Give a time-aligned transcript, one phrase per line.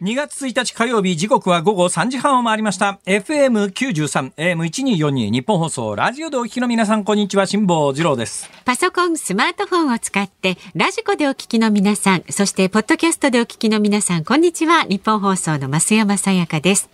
[0.00, 3.00] 2月1日火曜日時刻は午後3時半を回りました。
[3.04, 7.46] FM93 AM1242 日本放送ラジオでお聞きの皆さんこんにちは。
[7.46, 8.48] 辛坊治郎です。
[8.64, 14.84] パソコン、スマートフォンを使ってラジコでお聞きの皆さんそしてポッドキャストでお聞きの皆さんこんにちは。
[14.84, 16.88] ニッポン放送の増山さやかです。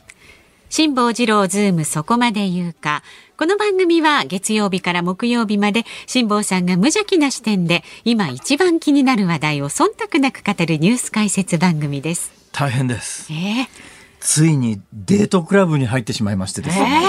[0.70, 3.02] 辛坊治郎ズームそこまで言うか。
[3.36, 12.43] この番組は月曜日から木曜日まで辛坊さんが無邪気な視点で今一番気になる話題を忖度なく語るニュース解説番組です。
[12.56, 13.32] 大変です。
[13.32, 13.66] えー、
[14.20, 17.02] ついにデートクラブに入ってしまいましてですね、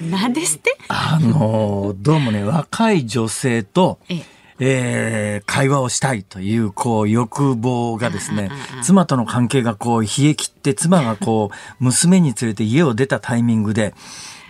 [0.00, 0.76] えー、何ですって？
[0.88, 4.24] あのどうもね若い女性とええ。
[4.62, 8.50] えー会話をしたいという、こう、欲望がですね、
[8.82, 13.94] 妻との関係がこう、冷え切って、妻がこう、 娘に連れて家を出たタイミングで、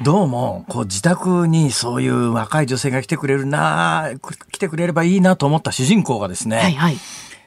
[0.03, 4.11] どうも、こう、自宅にそういう若い女性が来てくれるな、
[4.50, 6.98] 来てくれればいいなと思った主人公がですね、はいはい。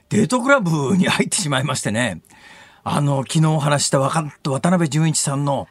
[0.10, 2.22] デートクラブに入ってしまいましてね、
[2.86, 5.68] あの、昨日お話した若渡辺淳一さんの、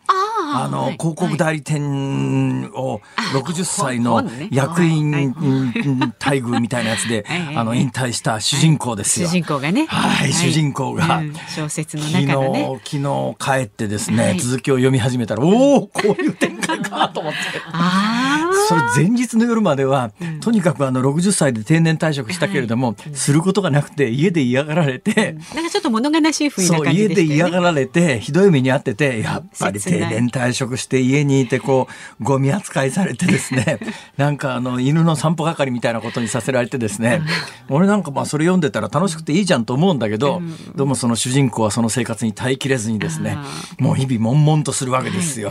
[0.55, 3.01] あの、はい広告代理店を
[3.33, 9.29] 60歳の役員はい待遇みたいなやつで はいはい、あの、引退した主人公ですよ。
[9.29, 9.87] 主人公がね。
[9.87, 11.19] はい、主人公が。
[11.19, 11.35] うん。
[11.55, 12.81] 小説の昨日、中のね。
[12.85, 14.41] 昨日帰ってですね、はい。
[14.41, 17.39] 続きを読み始めたら、おおこういう展開かと思って。
[17.73, 31.89] あそれ前日の夜までは、とにかくあの60歳で定年退職したけれども、することがなくて家で嫌がられて、あなんかちょっと物悲しい風なそう、感じ家で嫌がられて、ひどい目に遭ってて、やっぱり定年退職して家にいて、こ
[32.21, 33.79] う、ゴミ扱いされてですね、
[34.17, 37.23] なんかあの、犬の散歩係みたいなことにさせられてですね、
[37.69, 40.41] 俺なんかまあそれ読んでたら楽しくていいじゃんと思うんだけど、
[40.75, 43.37] どうもその主人公はその生活に耐えきれずにですね、
[43.79, 45.51] もう日々悶々とするわけですよ。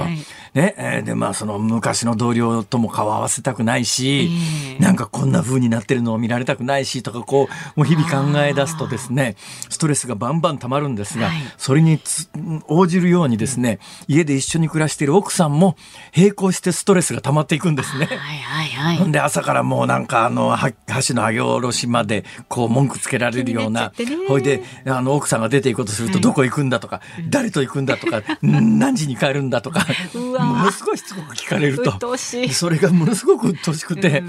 [0.53, 4.81] ね、えーで、まあその昔の同僚とも顔合わせたくないし、ええ。
[4.81, 9.35] なんかこんな風になってるのを見られたくないしとか、こう、もう日々考え出すとですね、
[9.69, 11.41] ストレスがバンバン溜まるんですが、はい。
[11.57, 12.29] それにつ
[12.67, 15.75] 応じるようにですね、家で一緒に暮らしている奥さんも
[16.16, 18.05] 並行してストレスが溜まっていくんですね。
[18.05, 18.97] はいはいはい。
[18.97, 23.91] ほんで朝からもうなんかあのは箸の上げ下ろしまでこう文句つけられるような
[24.29, 32.17] ほいであの奥さんが出ていこうとするとどこ行くんだとか、誰と行くんだとかん何時に帰るんだとかうわものすごいしつこく聞かれると。
[32.51, 34.23] それがものすごく鬱陶しくて、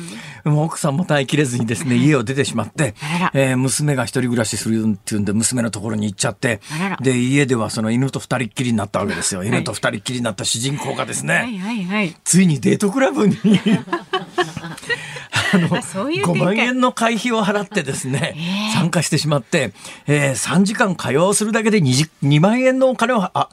[0.44, 2.94] もう奥さんも耐えきれずにですね家を出てしまって
[3.34, 6.60] えー娘が一人暮らしするっていうんで娘のところに行っちゃって
[7.00, 9.44] で家ではその犬と二人っきりになったわけですよ。
[9.44, 12.16] 犬と二人っきりになった主人公がですね、はいはいはい。
[12.24, 13.36] ついにデートクラブに。
[15.54, 16.56] あのあそういう5展開。
[16.56, 19.72] 万円の会費を払ってですね、ええ参加してしまって、
[20.06, 23.50] えー3時間会話をするだけで 2, 2万円のお金をあ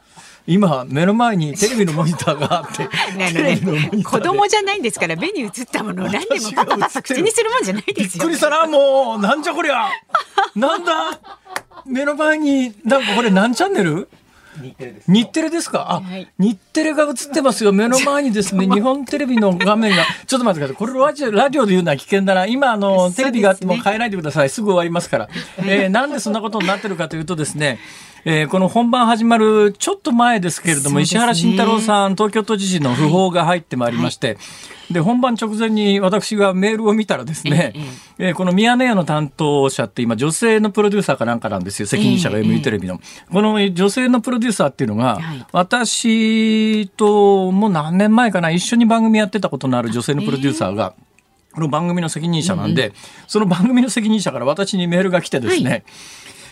[0.48, 2.84] 今目の前にテレビのモニターがあって
[3.16, 3.60] ね
[4.04, 8.24] 子供じゃないんですから目に映ったものを何でもパパパパ口にするもんじゃないびですよ。
[8.24, 9.22] っくりしたなもう。
[9.22, 9.90] なんじゃこりゃ。
[10.56, 11.20] なんだ？
[11.86, 14.08] 目の前になんかこれ何チャンネル？
[15.08, 15.86] 日テレですか？
[15.90, 16.28] あ、はい。
[16.38, 17.72] 日テレが映ってますよ。
[17.72, 20.04] 目の前にですね日本テレビの画面が。
[20.28, 20.88] ちょっと待ってください。
[20.88, 22.46] これラジオラジオで言うのは危険だな。
[22.46, 24.50] 今あのテレビがあっても変えないでください。
[24.50, 25.30] すぐ終わりますから、
[25.60, 27.80] えーなんでそんなことになってるかというとですね
[28.25, 31.03] えーこの本番始まるちょっと前ですけれども、ね。
[31.03, 34.38] 石原慎太郎さん東京都知事の訃報が入ってまいりまして、
[34.91, 37.79] で本番直前に私がメールを見たらですね、え
[38.19, 41.88] ええーこのミヤネ屋の担当者って今女性のプロデューサーかなんかなんですよ。
[41.88, 42.44] 責任者がええ。
[42.44, 42.99] ME テレビの、
[43.32, 50.94] この女性のプロデューサーっていうのが、はい私ともう何年前かな一緒に番組やってたことのある女性のプロデューサーが、
[51.53, 52.94] この番組の責任者なんで、
[53.28, 55.84] その番組の責任者から私にメールが来てですね、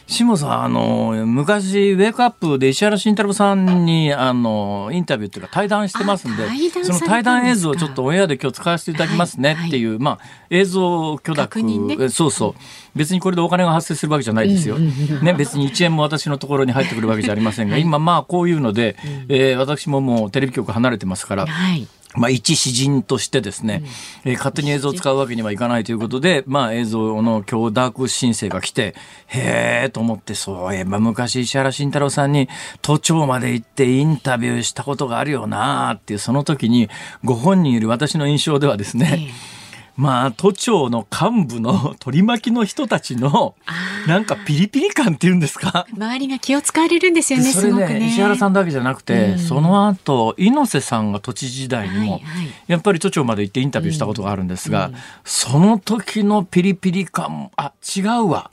[0.07, 10.19] 下さん、あの、昔、ウェイクアップで石原慎太郎さんに、あの、インタビューっていうか対談してますんでんその対談映像をちょっとオンエアで今日使わせていただきますねっていう、まあ、
[10.49, 11.97] 映像許諾、ね。
[11.99, 12.55] えそうそう。
[12.95, 14.79] 別にこれでお金が発生するわけじゃないですよ。
[14.79, 18.95] ね、別に1円も私のところに入ってくるわけじゃありませんが、今まあこういうので、
[19.27, 21.87] えー私ももうテレビ局離れてますから、はい
[22.17, 23.83] まあ、一詩人としてですね、
[24.25, 28.95] えー勝手に映像を使うわけにはいかないということで、まあ、映像の今日ダーク申請が来て、
[29.27, 32.47] へえと思って、そういえば昔石原慎太郎さんに
[32.81, 36.89] 都庁まで行ってインタビューしたことがあるよなっていう、その時に
[37.23, 39.29] ご本人より私の印象ではですね、
[39.97, 43.55] まあ、都庁の幹部の取り巻きの人たちの、
[44.07, 45.87] なんかピリピリ感っていうんですか？
[45.91, 48.07] 周りが気を使われるんですよね、それねすごくね。
[48.07, 52.47] 石原さんだけじゃなくて、その後猪瀬さんが都知事時代にも、はいはい。
[52.67, 54.91] やっぱり都庁まで行ってインタビューしたことがあるんですが、
[55.25, 58.51] その時のピリピリ感あ違うわ。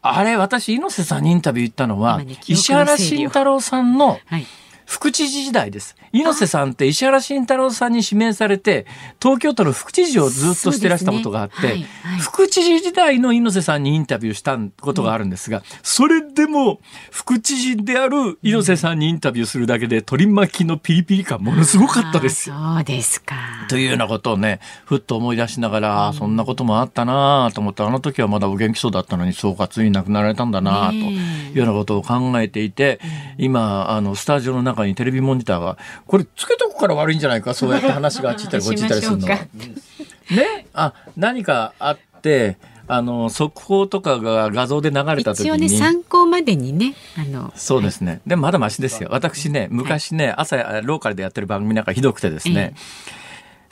[0.00, 4.46] あれ私猪瀬さんにインタビュー行ったのは、今ね石原慎太郎さんのはい。
[4.92, 5.96] 副知事時代です。
[6.12, 8.86] 猪瀬さんって石原慎太郎さんに指名されて、
[9.22, 11.68] 東京都の副知事をずっとしてらしたことがあって、ね。
[11.68, 12.20] はいはい。
[12.20, 16.78] 副知事時代の猪瀬さんにインタビューしたことがあるんですが、それでも
[17.10, 23.34] 副知事である猪瀬さんにインタビューするだけで取り巻きのピリピリ感ものすごかったですそうですか。
[23.70, 33.00] というようなことをね、ふっと思い出しながら、あそんなこともあったなと思って、あの時はまだお元気そうだったのに、そうか、ついに亡くなられたんだなとねいうようなことを考えていて、
[33.38, 39.36] 今、あの、スタジオの中にテレビモニターが、これつけとくから悪いんじゃないか、そうやって話があっち行ったりこっち行ったりするのは。
[39.36, 42.56] ね、あ、何かあって、
[42.88, 48.20] あの、速報とかが画像で流れた時一応ね、に、参考までにね、あの、そうですね。
[48.26, 49.08] でもまだマシですよ。
[49.12, 52.74] 私ね、昔ね、朝ローカルでやってる番組なんかひどくてですね、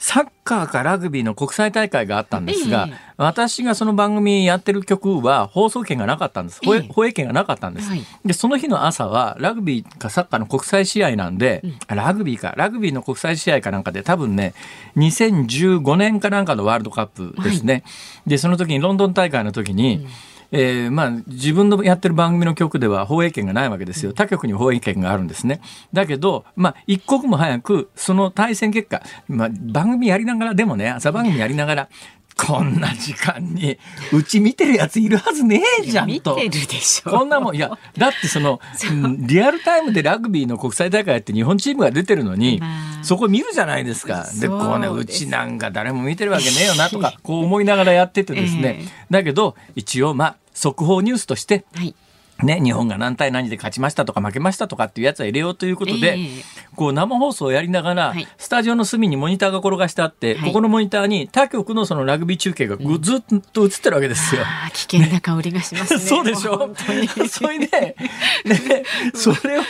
[0.01, 6.59] サッカーかラグビーの国際大会があったんですが、ええ私がその番組やってる曲は放送権がなかったんです。
[6.65, 7.87] 放映ええ放映権がなかったんです。
[7.87, 14.55] はいで、その日の朝はラグビーかサッカーの国際試合なんで、あラグビーか、ラグビーの国際試合かなんかで多分ね、
[14.95, 17.83] 2015年かなんかのワールドカップですね。
[18.25, 20.07] で、その時にロンドン大会の時に、
[20.51, 24.13] えーまあ、自分のやってる番組の局では放映権がないわけですよ。
[24.13, 25.61] 他局に放映権があるんですね。
[25.93, 31.89] だけど、まあ、一刻も早く、その対戦結果、まあ、番組やりながら、でもね、朝番組やりながら、
[32.45, 33.77] こんな時間に、
[34.11, 36.35] うち見てるやついるはずねえじゃんと。
[36.35, 37.09] 見てるでしょ。
[37.09, 38.59] こんなもん、いや、だってその、
[38.89, 44.27] うんリアルタイムでラグビーの国際大会やって日本チームが出てるのに、まあそこ見るじゃないですか。
[44.39, 48.79] で、こうね、うちなんか誰も見てるわけねえよなとか、 こう思いながらやっててですね。
[48.81, 51.93] ええだけど、一応、まあ、速報ニュースとして、はい。
[52.43, 56.27] ね、日本が何対何で勝ちましたとか負けましたとかっていうやつは入れようということで、ええ。
[56.75, 58.27] こう生放送をやりながら、はい。
[58.37, 60.49] スタジオの隅にモニターが転がしてあって、はい。
[60.49, 63.21] ここのモニターに他局のそのラグビー中継がぐずっ
[63.53, 64.43] と映ってるわけですよ。
[64.73, 65.99] 危険な香りがしますね。
[65.99, 66.57] そうでしょ？
[66.57, 67.07] 本当に。
[67.29, 67.95] それで、
[68.45, 68.83] ね、
[69.13, 69.63] それを、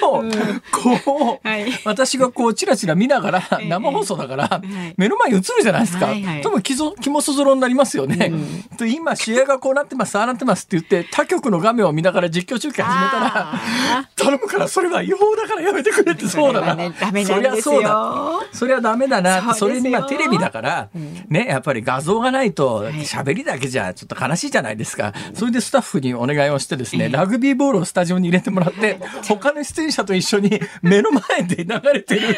[0.72, 1.66] こう、はい。
[1.86, 3.70] 私がこう、チラチラ見ながら、ええ。
[3.70, 4.94] 生放送だから、い。
[4.98, 6.08] 目の前に映るじゃないですか。
[6.08, 6.42] はいはい。
[6.42, 8.32] 多分気ぞ、気もそぞろになりますよね。
[8.78, 16.76] と今、試合がこうなってます、ああなってますって言って、他局の画面を見ながら実況中継始めたらあ、頼むから、それは違法だからやめてくれって、そうだな。
[16.76, 17.62] ねダメなんですよ。
[17.62, 18.40] そりゃそうだ。
[18.54, 19.54] それはダメだな。
[19.54, 20.90] それにまあテレビだから、
[21.28, 22.94] ね、やっぱり画像がないとい。
[23.02, 25.14] 喋りだけじゃちょっと悲しいじゃないですか。
[25.34, 32.38] それでスタッフにお願いをしてですね、ラグビーボールをスタジオに入れてもらって、他の出演者と一緒に目の前で流れてる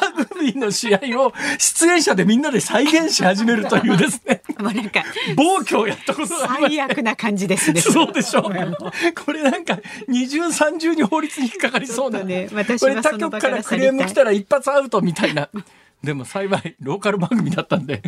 [0.00, 5.02] ラグビーの試合を出演者でみんなで再現し始めるというですね、 もうなんか、
[5.36, 7.80] 暴挙をやったことが最悪な感じですね。
[7.82, 9.78] そうでしょこれなんか
[10.08, 12.48] 二重三重に法律に引っかかりそうな、ね。
[12.52, 15.48] 私これ他はその場局からクレーム来たら一発アウトみたいな。
[16.02, 18.02] でも幸いローカル番組だったんで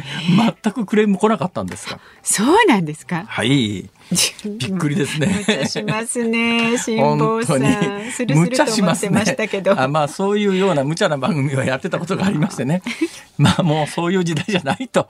[0.63, 1.99] 全くクレーム来なかったんですが。
[2.23, 3.25] そうなんですか？
[3.27, 3.89] はい
[4.45, 6.79] びっくりですね無茶しますね。
[6.79, 8.13] 辛さん。
[8.13, 9.81] するすると思ってましたけど。
[9.81, 12.83] あまあそういうような無茶な番組をやってたことがありましてね
[13.37, 15.09] まあもうそういう時代じゃないと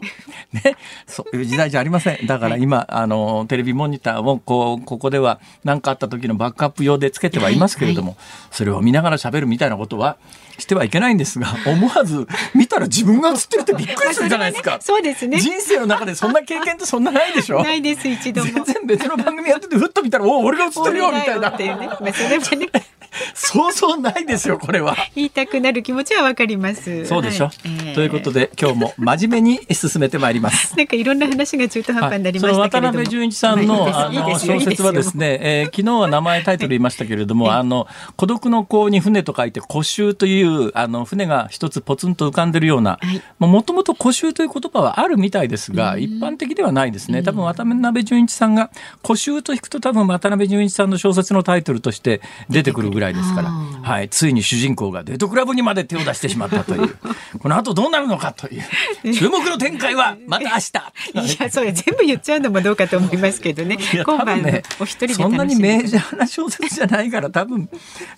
[0.52, 8.16] ねそういう時代じゃありませんだから今、あのテレビモニターをこうここでは何かあった時のバックアップ用でつけてはいますけれども、
[8.50, 10.16] それを見ながら喋るみたいなことは
[10.59, 14.78] してはいけないんですが思わず見たら自分が映ってるってびっくりするじゃないですか。
[14.80, 15.38] そうですね。
[15.38, 18.52] 人生の中でそんな経験ってそんなないでしょ ないです、一度も。
[18.52, 21.87] 全然別の番組やっててふっと見たら「おお俺が映ってるよ」みたいなっていうね。
[21.87, 22.69] まあ、それはね、
[23.34, 24.96] そうそうないですよこれは。
[25.14, 27.04] 言いたくなる気持ちはわかります。
[27.06, 30.75] そうでしょ、はいえーということで今日も真面目に進めてまいります。
[30.76, 32.98] なんかいろんな話が中途半端になりましたけれども。
[32.98, 37.86] 渡辺淳一さんの,、はいあの小説はですね、えー昨日は名前タイトル言いましたけれども、 あの
[38.16, 47.22] 孤独の港に船と書いて孤舟というあの船が一つポツンと浮かんでるようなはいもともと孤舟という言葉はあるみたいですが、一般的ではないですね。
[47.22, 48.70] 多分渡辺淳一さんが
[49.02, 56.96] 孤舟と引くと多分渡辺淳一さんの小説のタイトルとして出てくるぐらいですから、あはい、ついに主人公がデートクラブにまで手を出してしまったという、
[57.38, 61.36] この後どうなるのかという、注目の展開はまた明日。
[61.36, 63.76] いや、それ全部言っちゃうのもどうかと思いますけどね。
[64.02, 67.68] 今晩ねお一人でそんなにメジャーな小説じゃないから多分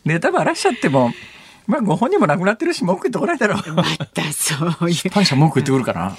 [0.05, 1.13] ネタバラしちゃっても
[1.67, 3.75] まあご本人も亡くなってるし文句言ってこないだろう。
[3.75, 6.17] またそういう出版社文句言ってくるかな。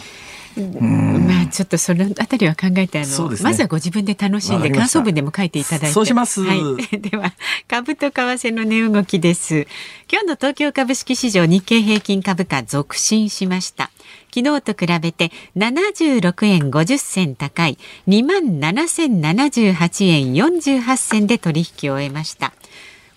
[0.57, 3.37] まあちょっとそのあたりは考えてあの、ね。
[3.41, 5.87] まずはご自分で楽しんで感想文でも書いていただいて。
[5.87, 6.41] そうします。
[6.41, 6.59] はい、
[6.99, 7.33] では
[7.67, 9.67] 株と為替の値動きです。
[10.11, 13.91] 今日の東京株式市場日経平均株価続伸しました。
[14.33, 17.77] 昨日と比べて76円50銭高い。
[18.07, 22.53] 2万7078円48銭で取引を終えました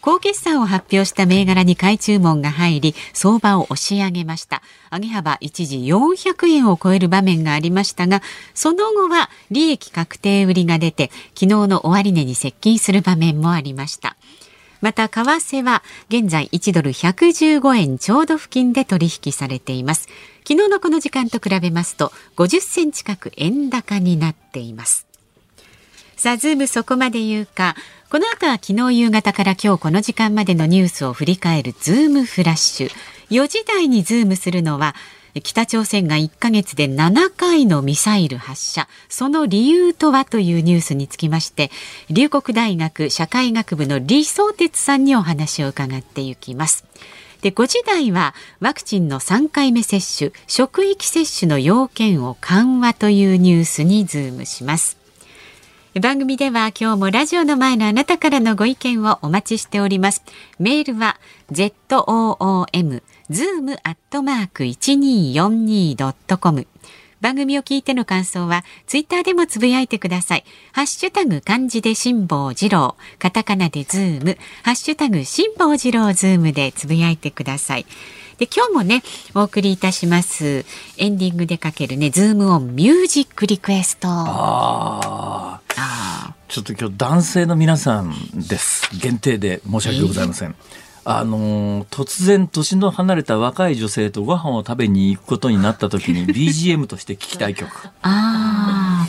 [0.03, 4.61] 高決算を発表した銘柄に買い注文が入り、相場を押し上げました。
[4.91, 8.21] 上げ幅一時400円を超える場面がありましたが、
[8.53, 14.17] その後は利益確定売りが出て、昨日の終値に接近する場面もありました。
[14.81, 20.09] また、為替は現在1ドル115円ちょうど付近で取引されています。
[20.45, 25.07] 昨日のこの時間と比べますと、50銭近く円高になっています。
[26.23, 27.75] さあ、ズームそこまで言うか。
[28.13, 32.91] この後は昨日夕方から今日この時間までのニュースを振り返るズームフラッシュ。
[33.31, 34.95] 4時台にズームするのは、
[35.43, 41.71] 北朝鮮が1ヶ月で7回のミサイル発射、その理由とはというニュースにつきまして、
[42.11, 46.85] 龍谷大学社会学部の李相哲さんにお話を伺っていきます。
[47.41, 55.02] で、5時台はワクチンの3回目接種、職域接種の要件を緩和というニュースにズームします。
[56.01, 60.23] 番組では今日もラジオの前のあなたからのご意見をお待ちしております。
[60.59, 61.21] メールは
[61.53, 66.67] zoom zoom アットマーク 1242.com
[67.21, 70.47] 番組を聞いての感想はツイッターでもつぶやいてください。
[70.73, 77.85] ハッシュタグ漢字で辛坊治郎、カタカナでズーム、ハッシュタグ辛坊治郎ズームでつぶやいてください。
[78.39, 79.03] で今日もね
[79.35, 80.65] お送りいたします
[80.97, 84.09] エンディングでかけるねズームオンミュージックリクエスト。
[84.09, 86.35] ああ。
[86.53, 88.91] ちょっと今日男性の皆さんです。
[89.01, 90.55] 限定で申し訳ございません。
[91.05, 97.71] あのー突然年の離れた若い女性とご飯を食べに行くことになった時に BGM として聴きたい曲。
[98.03, 99.09] あ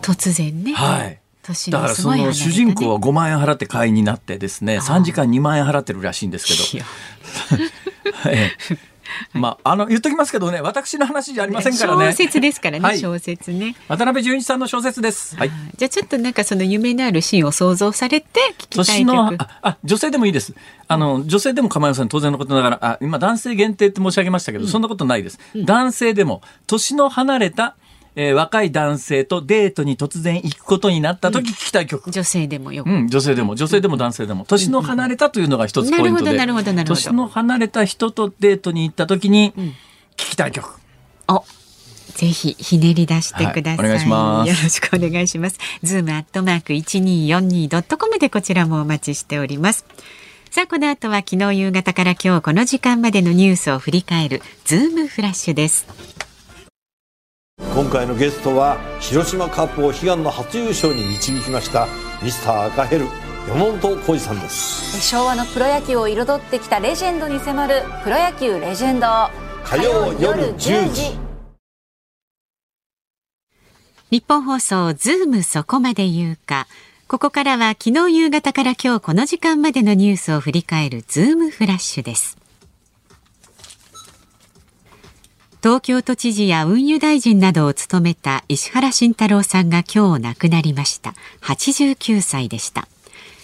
[0.00, 0.72] 突然ね。
[0.74, 1.18] はい。
[1.42, 6.84] 年だからその主人公は5万円払って会員になってですね、3時間2万円払ってるらしいんですけど。
[8.26, 8.90] ええ。
[9.32, 12.12] まあ、あの、言っときますけどね、私の話じゃありませんからね。
[12.12, 12.98] 小説ですからね、はい。
[13.00, 13.74] 小説ね。
[13.88, 15.36] 渡辺淳一さんの小説です。
[15.36, 15.50] はい。
[15.76, 19.42] じゃあちょっとなんかその夢のあるシーンを想像されて聞きたい年の曲。
[19.42, 20.54] ああ女性でもいいです。
[20.86, 22.08] あの女性でも構いません。
[22.08, 22.78] 当然のことながら。
[22.82, 27.74] あ今男性限定って申し上げましたけど、そんなことないです、男性でも年の離れた、
[28.16, 32.90] えー若い男性とデートに突然行くことになった時聞きたい曲、女性でもよく。
[32.90, 39.52] うん、女性でも女性でも男性でも年の離れたというのが一つポイントでなるほどなるほどなるほど年の離れた人とデートに行った時に
[40.16, 40.78] 聞きたい曲、
[41.28, 41.44] お
[42.14, 43.86] ぜひひねり出してください。
[43.86, 45.58] はいお願いしますよろしくお願いします。
[45.82, 49.84] ズームアットマーク一二四二ドットコムでこちらもお待ちしております。
[50.50, 55.86] さあこの後は昨日夕方から今日この時間までのニュースを振り返るズームフラッシュです。
[57.74, 61.86] 今回のゲストは広島カープを悲願の初優勝に導きました
[62.22, 63.06] ミスター赤ヘル
[63.46, 69.06] 山本浩二さんです昭和のプロ野球を彩ってきたレジェンドに迫る「プロ野球レジェンド」
[69.64, 71.18] 火曜夜10時
[74.10, 76.66] ニッポン放送ズームそこまで言うか。
[77.06, 82.39] ここからは昨日夕方から今日この時間までのニュースを振り返るズームフラッシュです。
[85.62, 91.14] 東京都知事や運輸大臣などを務めた石原慎太郎さんが今日亡くなりました。
[91.42, 92.88] 89歳でした。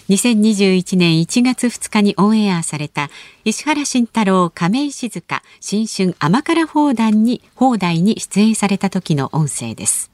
[0.09, 3.11] 2021年1月2日にオンエアされた
[3.43, 10.09] 石原慎太郎亀井静香新春甘辛放談に放題に出演された時の音声です。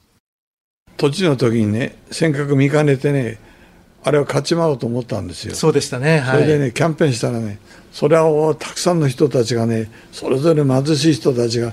[0.98, 3.38] 都知事の時にね尖閣見かねてね
[4.04, 6.20] あれを勝ち回ろうと思ったんですよそうでしたね。
[6.20, 6.40] はい。
[6.42, 7.58] それでねキャンペーンしたらね
[7.90, 11.72] それをたくさんの人たちがねそれぞれ貧しい人たちが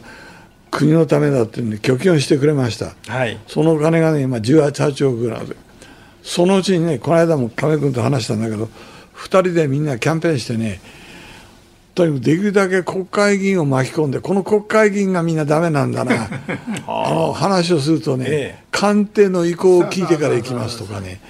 [0.72, 3.38] 国のためだっていうんで拒否をしてくれましたはい。
[3.48, 5.56] そそのお金がね今18億ぐらいで
[6.24, 8.70] そのうちにねこの間も亀君と話したんだけど
[9.16, 10.80] 2人でみんなキャンペーンしてね
[11.94, 16.30] とにかくできるだけ国会議員を巻き込んでこの国会議員がみんなダメなんだな
[16.88, 21.22] あの話をするとね、ええ官邸の意向を聞いてから行きますとかね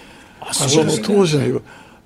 [0.52, 1.62] その当時の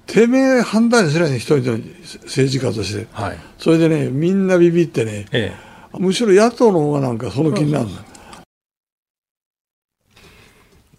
[0.06, 1.78] てめえ判断すればね一人の
[2.24, 3.38] 政治家として、はい。
[3.58, 5.54] それでねみんなビビってね、え
[5.94, 8.02] むしろ野党の方がなんかその気になるんだ、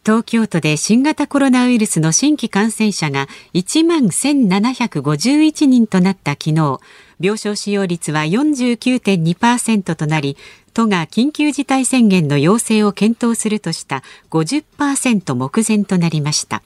[0.04, 6.78] 東京都で新型コロナウイルスの新規感染者が1万1751人となった昨日、
[7.18, 10.36] 病床使用率は49.2%となり、
[10.74, 16.62] 都が緊急事態宣言の要請を検討するとした50%目前となりました。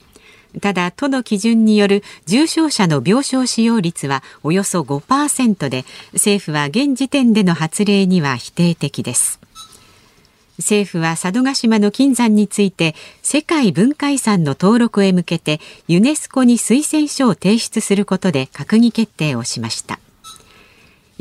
[0.59, 9.39] ただ都の基準による重症者の病床使用率はおよそ5%で政府は現時点での発令には否定的です。
[10.57, 20.00] 政府は佐渡島の金山について世界文化遺産の登録へ向けてユネスコに推薦書を提出することで閣議決定をしました。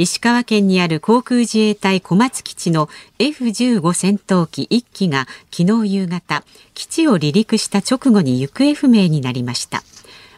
[0.00, 2.88] 石川県にある航空自衛隊小松基地の
[3.18, 6.42] F15 戦闘機1機が昨日夕方
[6.72, 9.82] 基地を離陸した直後に行方不明になりました。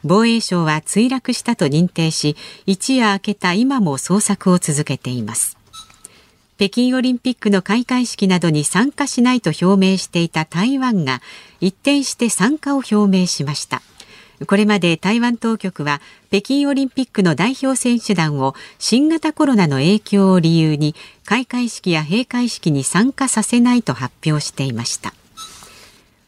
[0.02, 2.34] 防衛省は墜落したと認定し
[2.66, 5.56] 一夜明けた今も捜索を続けています。
[6.56, 11.22] 北京オリンピックの開会式などに参加しないと表明していた台湾が
[11.60, 13.80] 一転して参加を表明しました。
[14.46, 20.94] これまで台湾当局は北京オリンピックの代表選手団を新型コロナの影響を理由に
[21.24, 25.14] 開会式や閉会式に参加させないと発表していました。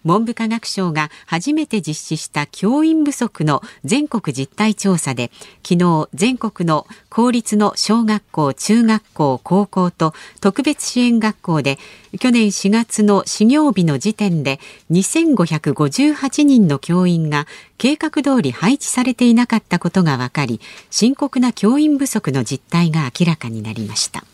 [0.04, 5.30] 文部科学省が初めて実施した教員不足の全国実態調査で
[5.66, 11.78] 昨日全国の公立の小学校中学校高校と特別支援学校で
[12.20, 17.46] 去年4月の始業日の時点で2558人の教員が
[17.78, 24.24] 計画通り配置されていなかったことが分かり深刻な教員不足の実態が明らかになりました。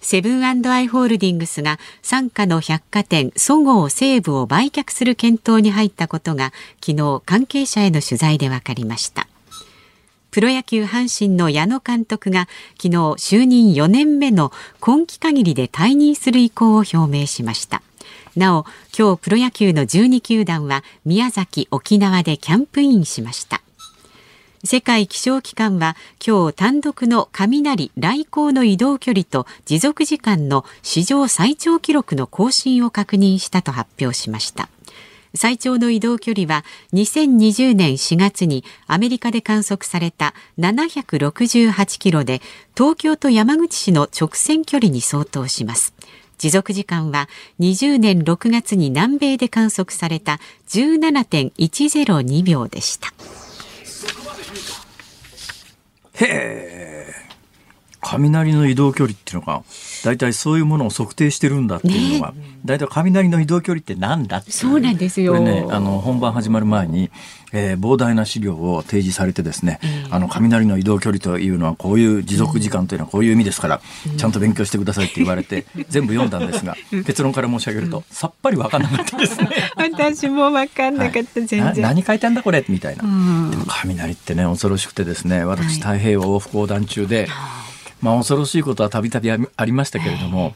[0.00, 6.52] セブンアイ・ホールディングスが傘下の百貨店そごう・西武を売却する検討に入ったことが
[6.84, 9.28] 昨日関係者への取材で分かりました。
[10.30, 12.48] プロ野球阪神の矢野監督が
[12.80, 17.82] 昨日就任4年目の今季限りで退任する意向を表明しました。
[18.36, 18.64] なお
[18.96, 23.60] 今日プロ野球の12球団は宮崎沖縄でキャンプインしました。
[24.62, 34.68] 世界気象機関は今日単独の雷来航の移動距離と持続時間の史上最長記録の更新を確認したと発表しました。
[35.34, 42.42] 最長の移動距離は2020年4月にアメリカで観測された768キロで
[42.76, 45.94] 東京と山口市の直線距離に相当します。
[46.36, 50.38] 持続時間は20年6月に南米で観測された
[50.68, 53.12] 17.102秒でした。
[56.20, 57.29] へえ。
[58.00, 59.62] 雷の移動距離っていうのが
[60.04, 65.32] 大体そういうものを測定してるんだっていうのが、ね、大体雷の移動距離ってなんだってそうなんですよ。
[65.32, 67.10] これねあの本番始まる前に、
[67.52, 73.80] えー、膨大な資料を提示されてですね、あの雷の移動距離というのはこういう持続時間というのはこういう意味ですから、
[74.16, 79.48] ちゃんと勉強してくださいって言われて、 全部読んだんですが結論から申し上げると、さっぱり分かんなかったですね。
[79.76, 83.08] 私も分かんなかった、はい、全然何書いてんだこれみたいな、で
[83.56, 87.28] も雷ってね恐ろしくてですね私太平洋往復横断中で、
[88.00, 90.54] まあ、恐ろしいことはたびたびありましたけれども、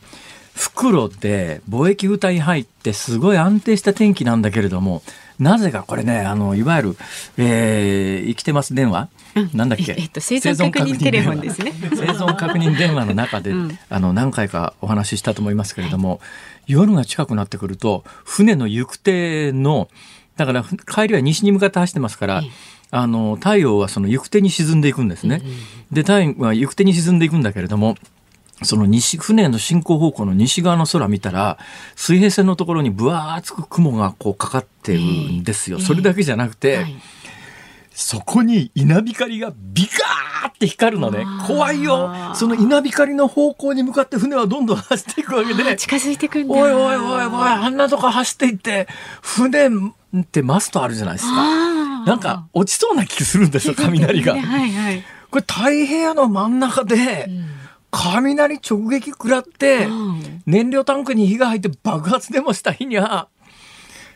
[0.54, 5.02] 袋で貿易歌に入ってすごい安定した天気なんだけれども、
[5.38, 6.96] なぜかこれね、あの、いわゆる、
[7.38, 11.72] えー、生きてます電話、うん、なんだっけ、えっと、生存確認テレフォンですね。
[11.90, 12.76] 生存確認。
[12.78, 16.20] 電話の中で、うん、あの、何回かお話ししたと思いますけれども、
[16.68, 19.88] 夜が近くなってくると、船の行く手の、
[20.36, 22.42] だから帰りは西に向かって走ってますから、
[22.90, 25.42] あの太陽はその行く手に沈んでいくんですね。
[25.90, 27.96] で太陽は行く手に沈んでいくんだけれども
[28.62, 31.58] その西船の進行方向の西側の空見たら
[31.96, 35.80] 水平線のところにぶわーつく雲がこうかかってるんですよ。
[35.80, 36.94] それだけじゃなくて、はい
[37.94, 41.24] そこに稲光がビカーって光るのね。
[41.46, 42.12] 怖いよ。
[42.34, 45.76] その稲光の方向に向かって船はどんどん走っていくわけで。
[45.76, 46.54] 近づいてくんだ。
[46.54, 48.88] おいおいおいおい、あんなとこ走っていって、
[49.22, 51.93] 船ってマストあるじゃないですか。
[52.06, 54.34] なんか落ちそうな気するんですよ、 雷が。
[54.34, 57.28] はいはい、これ太平洋の真ん中で、
[57.90, 59.88] 雷直撃食らって、
[60.46, 63.28] 燃料タンクに火が入って爆発でもした日には、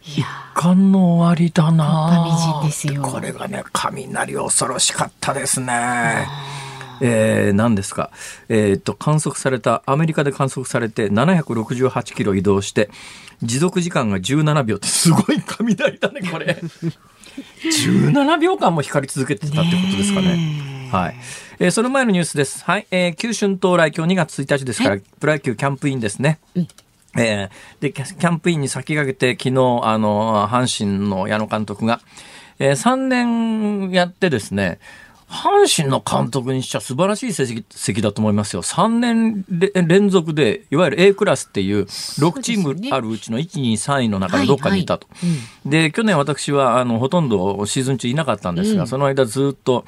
[0.02, 0.24] 一
[0.54, 2.62] 貫の終わりだな
[3.02, 6.26] これがね雷恐ろしかったですね。
[7.00, 8.10] えー、何ですか、
[8.48, 12.90] えー、っと観測されたアメリカで観測されて768キロ移動して
[13.42, 16.60] 持続時間が17秒ってすごい雷だねこれ
[17.62, 20.88] 17秒間も光り続けてたってことですかね。
[20.90, 21.14] はい。
[21.58, 22.64] えー、その前のニュースです。
[22.64, 22.86] はい。
[22.90, 26.38] えー、九春到来、今日2月1日ですから、プロ野球キャンプインですね。
[26.54, 26.68] うん
[27.16, 32.00] えー、で、キャンプインに先駆けて、昨日、あの、阪神の矢野監督が、
[32.58, 34.78] えー、3年やってですね、
[35.28, 38.62] 阪神の監督にしちゃ素晴らしい成績だと思いますよ。
[38.62, 39.44] 3年
[39.86, 45.06] 連続で、いわゆる A クラスっていう6チームあるうちの1、2、3位の中のどっかにいたと。
[45.66, 49.84] で、去年私はあのほとんどシーズン中いなかったんですが、うん、その間ずっと、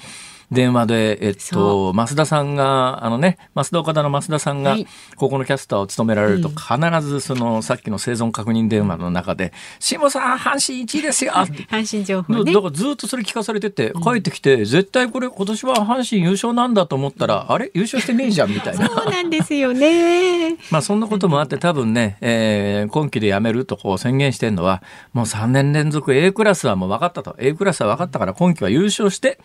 [0.50, 4.86] 電話で、えっそと、増田さんが、あのね、増田岡田の増田さんがはい、
[5.16, 11.32] ここのキャスターを務められると、必ずその、さっきの生存確認電話の中で、辛坊さん、阪神1位ですよ
[11.70, 17.70] 阪神情報だねだからずっとそれ聞かされてて、帰ってきて、絶対これ今年は阪神優勝なんだと思ったら、あれ？
[17.74, 18.86] 優勝してねえじゃんみたいな。
[18.88, 20.56] そうなんですよね。
[20.70, 24.82] まあそんなこともあって多分ね、えー今期で辞めるとこう宣言してるのは、
[25.12, 27.36] もう3年連続 A クラスはもう分かったと。
[27.38, 29.38] A クラスは分かったから今期は優勝して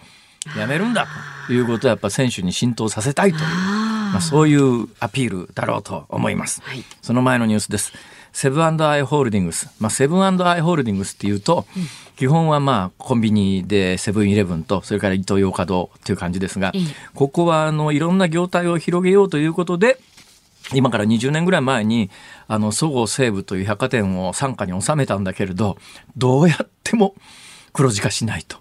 [0.54, 1.08] 辞めるんだ
[1.48, 6.62] ということをやっぱ選手に浸透させたいという、まあ、そういうアピールだろうと思います。
[6.64, 7.94] はいその前のニュースです。
[8.36, 9.70] セブンアイ・ホールディングス。
[9.80, 11.66] まあ、セブンアイ・ホールディングスっていうと、
[12.18, 16.82] 基本はまあ、コンビニでセブンイレブンと、それからイトーヨーカドーっていう感じですがええ、
[17.14, 20.00] ここはあの、いろんな業態を広げようということで、
[20.74, 22.10] 今から20年ぐらい前に、
[22.50, 25.78] あの、そごう・西武という百貨店を傘下に収めたんだけれど、
[26.18, 27.16] どうやっても
[27.72, 28.58] 黒字化しないと。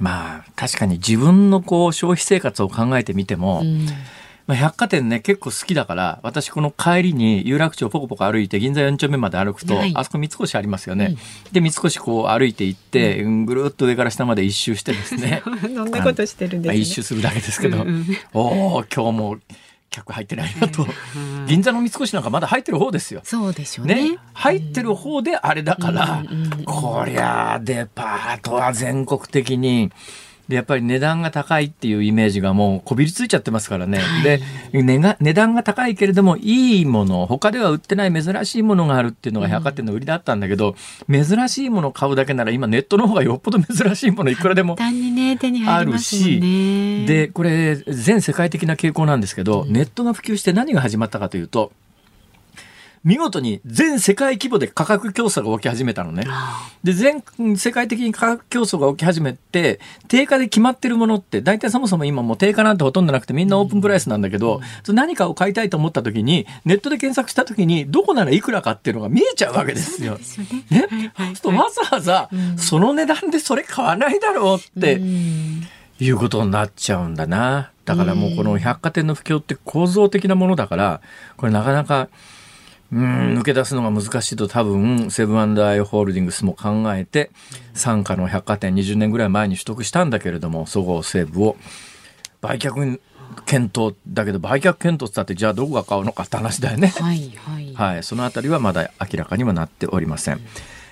[0.00, 3.62] まあ、確かに自分のこう、消費生活を考えてみても、
[4.46, 9.92] まあ、百貨店ね、結構好きだから、私この帰りに有楽町ポコポコ歩いて銀座4丁目まで歩くと、はい。
[9.96, 11.16] あそこ三越ありますよね。
[11.50, 13.44] で、三越こう歩いて行って、うん。
[13.46, 15.42] ぐるっと上から下まで一周してですね。
[15.74, 16.68] そんなことしてるんですね。
[16.68, 18.06] まあ一周するだけですけど、うんうん。
[18.34, 19.38] おお今日も
[19.90, 20.86] 客入ってないなと。
[21.46, 23.20] 銀座の三越なんかまだ入ってる方ですよ。
[23.24, 26.22] そうでしょうねね、入ってる方であれだから、
[26.64, 29.92] こりゃデパートは全国的に
[30.48, 34.40] でやっぱり値段が高いっていうイメージがもうこびりついちゃってますからね、で
[34.72, 40.76] 値が値段が高いけれどもいいもの他では売ってない珍しいものがあるっていうのが百貨店の売りだったんだけど、
[41.10, 47.06] 珍しいものを買うだけなら今ネットの方がよっぽど珍しいものいくらでも単にね手に入りますもんね。
[47.06, 51.72] でこれ全世界的な傾向なんですけど、ネットが普及して何が始まったかというと
[53.06, 56.24] 見事に全世界規模で価格競争が起き始めたのね。
[56.82, 57.22] で全
[57.56, 70.16] 世界的に価格競争が起き始めて定価で決まってるものって大体そもそも今もう定価なんてほとんどなくてみんなオープンプライスなんだけど、何かを買いたいと思った時にネットで検索した時にどこならいくらかっていうのが見えちゃうわけですよ。
[70.16, 74.96] ですよねね、はいとわざわざその値段でそれ買わないだろうって。
[74.96, 75.62] うん
[75.98, 77.70] いうことになっちゃうんだな。
[77.84, 81.00] だからもうこの百貨店の不況って構造的なものだから、
[81.36, 82.08] これなかなか、
[82.96, 87.30] うん、抜け出すのが難しいと多分、セブンアイ・ホールディングスも考えて、
[87.74, 91.56] 傘下の百貨店20年ぐらい前に取得したんだけれども、そごう・西武を
[92.40, 92.98] 売却
[93.44, 96.88] 検討だけど、売却検討って言ったって、じゃあどこが買うのかって話だよね。
[96.88, 100.40] はいはいはい、そのあたりはまだ明らかにはなっておりません。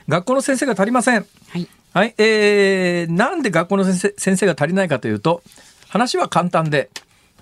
[0.07, 1.25] 学校の先生が足りません。
[1.49, 5.43] はいはい、えー、なんで学校の先生先生が足りないかというと、
[5.89, 6.91] 話は簡単で、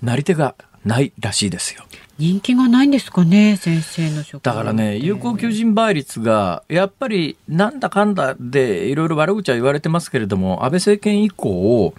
[0.01, 1.83] なり手がないらしいですよ。
[2.19, 11.93] 人気がないんですかね先生の職だからね、有効求人倍率が、やっぱりなんだかんだでいろいろ悪口は言われてますけれども、安倍政権以降、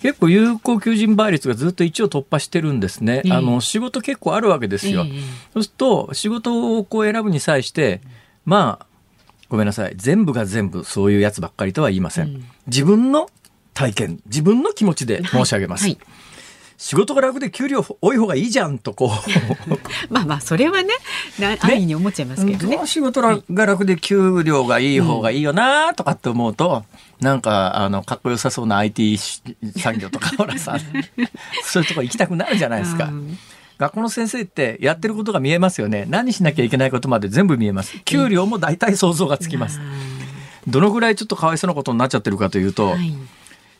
[0.00, 3.20] 結構有効求人倍率がずっと1を突破してるんですね。
[3.24, 5.04] ええあの、仕事結構あるわけですよ。
[5.06, 5.20] ええ
[5.52, 8.00] そうすると、仕事をこう選ぶに際して、
[8.46, 8.86] まあ、
[9.50, 9.92] ごめんなさい。
[9.96, 12.42] 全部が全部そういうやつばっかりとは言いません。
[12.66, 13.28] 自分の
[13.74, 15.84] 体験、自分の気持ちで申し上げます。
[15.84, 15.98] はい
[16.80, 19.12] 仕事が楽で給料多い方がいいじゃんとこう。
[20.08, 20.88] まあまあそれはね
[21.38, 22.76] な安易に思っちゃいますけどね。
[22.76, 22.86] うん。
[22.86, 26.86] 仕事が楽で給料がいい方がいいよなとかって思うと、
[27.20, 29.18] なんかあのかっこよさそうな IT
[29.76, 30.78] 産業とかほらさ
[31.64, 33.04] そういうとこ行きたくなるじゃないですか。
[33.04, 33.38] うん。
[33.76, 36.06] 学校の先生ってやってることが見えますよね。
[36.08, 37.98] 何しなきゃいけないことまで全部見えます。
[38.06, 39.80] 給料も大体想像がつきます。
[40.66, 43.14] どのぐらいちょっとかわいそうなことになっちゃってるかというと、はい。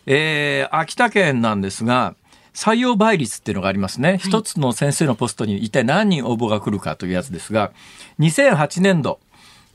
[0.04, 2.14] えー秋田県なんですが
[2.54, 4.18] 採用倍率っていうのがありますね。
[4.22, 7.72] 一、つの先生のポストに一体何人応募が来るかというやつですが、
[8.18, 9.20] 2008年度、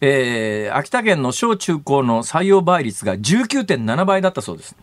[0.02, 4.76] えー秋田県の小中高の採用倍率が19.7倍だったそうです。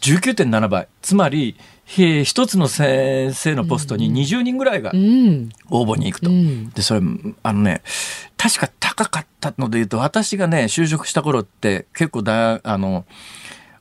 [0.00, 0.88] 19.7倍。
[1.02, 6.30] つまり、へ一つの先生のポストに20人ぐらいがうん応募に行くと。
[6.30, 7.00] うんで、それ、
[7.42, 7.82] あのね、
[8.36, 13.04] 確か高かったので言うと、私がね、就職した頃って結構だ、あの、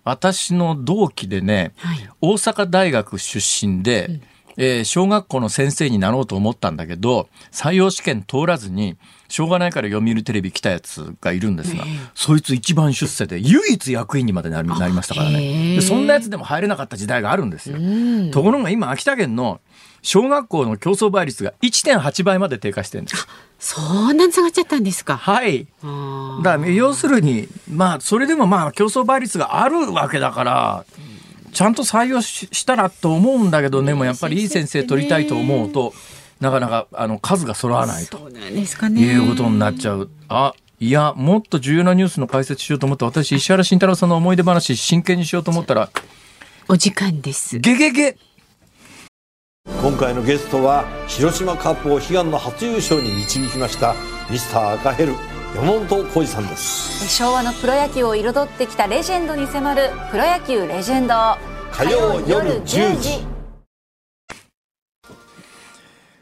[0.10, 4.20] 私の同期でね、はい大阪大学出身で、
[4.58, 8.98] えー小学校の先生になろうと思ったんだけど、採用試験通らずに、
[9.30, 15.82] しょうがないから読売テレビ来たやつがいるんですが、そいつ一番出世で、唯一役員にまでなりましたからへねーで。
[15.82, 17.78] そんなやつでも入れなかった時代があるんですよ。
[17.78, 19.62] うんところが今、秋田県の
[20.02, 23.28] 小学校の競争倍率が1.8倍まで低下してるんです。
[23.60, 25.18] そんなに下がっちゃったんですか？
[25.18, 25.68] はい。
[26.44, 30.86] だから要するに、まあ、それでもまあ、競争倍率があるわけだから、
[31.52, 35.94] ちゃんと採用ししたらと思うんだけど、でもやっぱりいい先生取りたいと思うと、
[36.40, 39.02] なかなかあの数が揃わないとそうなんですかね。
[39.02, 40.10] いうことになっちゃう。
[40.30, 45.90] あ、いや、もっと重要なニュースの解説しようと思って、私、石原慎太郎さんの思い出話、真剣にしようと思ったら、
[46.70, 47.60] お時間です。
[47.60, 48.16] ゲゲゲ
[49.82, 53.96] 今回のゲストは広島カップを悲願の初優勝に導きました
[54.30, 55.14] ミスター赤ヘル
[55.56, 57.08] 山本浩二さんです。
[57.16, 61.14] 昭和のプロ野球を彩ってきたレジェンドに迫る「プロ野球レジェンド」
[61.72, 63.40] 火曜夜10時。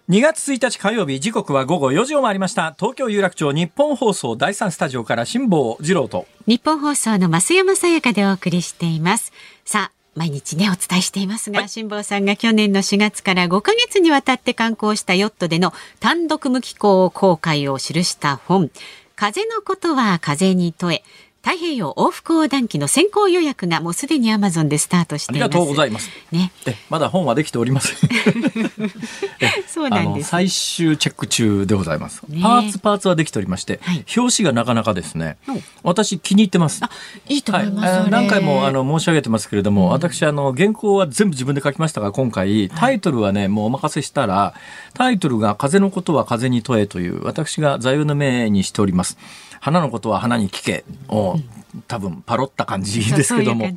[0.10, 2.73] 2月1日火曜日時刻は午後4時を回りました。
[2.79, 6.27] 東京有楽町日本放送第3スタジオから辛坊治郎と。
[6.45, 9.33] 日本放送の増山さやかでお送りしています。
[9.65, 11.69] さあ、毎日ね、お伝えしていますが、はい。
[11.69, 18.71] 辛坊さんが去年の4月から5ヶ月にわたって観光したヨットでの単独無寄港航海を記した本、
[19.15, 21.03] 風のことは風に問え、
[21.43, 25.45] 太平洋往復横断機の先行予約がもうすでにアマゾンでスタートしています。
[25.45, 26.10] ありがとうございます。
[26.32, 26.52] ね。
[26.65, 28.10] えまだ本はできておりません。
[29.67, 30.30] そうなんです。
[30.30, 32.41] 最終チェック中でございます、ね。
[32.41, 34.06] パーツパーツはできておりまして、はい。
[34.15, 35.38] 表紙がなかなかですね。
[35.47, 36.84] うん私気に入ってます。
[36.84, 36.89] あ、
[37.30, 38.00] いいと思います。
[38.02, 44.54] はい、何回もあの申し上げてますけれども、私あの原稿は全部自分で書きましたが今回タイトルはねもうお任せしたら
[44.93, 49.17] タイトルが「風のことは風に問え」という私が座右の銘にしております
[49.60, 50.84] 「花のことは花に聞け」
[51.29, 51.39] を
[51.87, 53.65] 多分パロった感じですけども。
[53.65, 53.73] はい。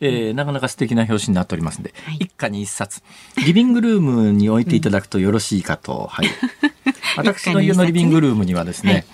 [0.00, 2.16] えーなかなか素敵な表紙になっておりますので、はい。
[2.20, 3.02] 一家に一冊。
[3.44, 6.26] リビングルームに置いていただくとよろしいかと、はい、
[7.16, 9.04] 私の家のリビングルームにはですね、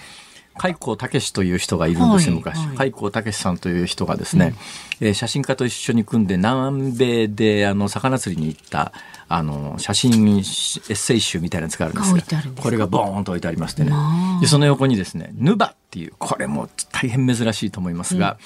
[0.60, 2.58] 海光武という人がいるんですよ、昔。
[2.58, 2.66] はい。
[2.66, 4.54] はい海光武さんという人がですね、
[5.00, 8.92] えー写真家と一緒に組んで南米であの魚釣りに行った
[9.28, 13.90] あの写真エッセイ集みたいなやつがあるんですがこれがボーンと置いてありましてね。
[13.90, 14.40] まあ。
[14.42, 18.36] でその横にですねヌバっていうこれも大変珍しいと思いますが、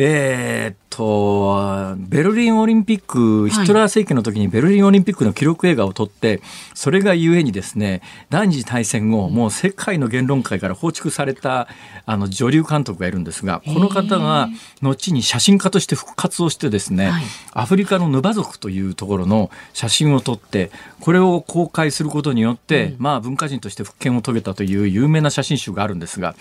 [0.00, 6.40] えーっと、ベルリンオリンピック、ヒトラー政権の時にベルリンオリンピックの記録映画を撮って、
[6.72, 11.66] それがゆえにですね、第二次大戦後、もう世界の言論界から放逐された、
[12.06, 14.48] あの、女流監督がいるんですが、この方が、
[14.82, 17.22] 後に写真家として復活をしてですね、はい。
[17.54, 26.36] アフリカのヌバ族というところの写真を撮って、これを公開することによって、まあ文化人として復権を遂げたという有名な写真集があるんですが、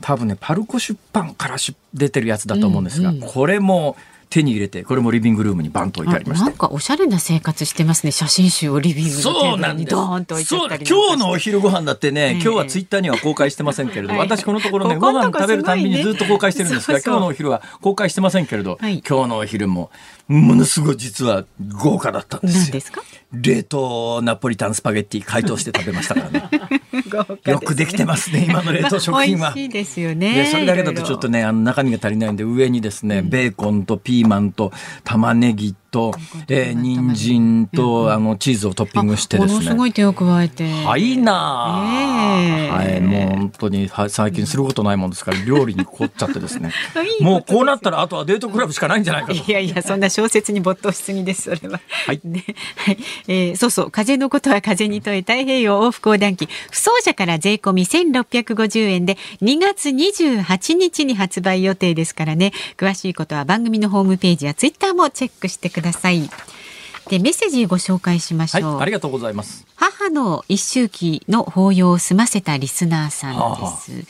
[0.00, 3.28] 多分ねパルコ出版から出出てるやつだと思うんですが、うんうん。
[3.28, 3.96] これも
[4.28, 8.10] 手に入れてこれもリビングルームにバンと置いてありましてなんかおしゃれな生活してますね。
[8.10, 10.94] 写真集をリビングのテーブルにドーンと置いてあったりなんかして。
[10.94, 12.32] そう今日のお昼ご飯だってね、ええ。
[12.32, 14.18] 今日はツイッターには公開してませんけれど、はい。
[14.18, 19.02] 私このところねごここんとこ飯食べるたんびにずっと公開してるんですが、今日のお昼は公開してませんけれど、はい。
[19.08, 19.90] 今日のお昼も
[20.28, 21.44] ものすごい実は
[21.80, 22.80] 豪華だったんですよ。
[22.80, 23.02] すか？
[23.32, 26.48] 冷凍ナポリタンスパゲッティ解凍して食べましたからね。
[26.92, 27.52] ね。
[27.52, 29.52] よくできてますね今の冷凍食品は。
[29.54, 30.34] 美味しいですよね。
[30.34, 34.72] でそれだけだとちょっとねあの中身が足りないんで上にですね、ベーコンとピーマンと
[35.04, 36.12] 玉ねぎと、
[36.48, 39.90] えー、人参と、あのチーズをトッピングしてですものすごね。
[39.90, 40.70] い手を加えて。
[40.84, 46.72] はいなあ、ええはい、もう本当には最近することないもんですから 料理に凝っちゃってですね
[47.20, 51.80] もうこうなったらあとはデートクラブしかないんじゃないかといやいや、そんな小説に没頭しすぎです、それは。
[51.88, 52.44] はい ね。
[52.76, 52.98] はい。
[53.28, 62.52] えーそうそう、風のことは風に問え、太平洋往復横断機、不走者から税込み1650円で、2月28日に発売予定ですからね。
[62.76, 65.85] 詳しいことは番組のホームページやツイッターもチェックしてください。
[67.08, 68.72] で、メッセージご紹介しましょう。
[68.74, 74.06] はいありがとうございます母の一周忌の法要を済ませたリスナーさんです。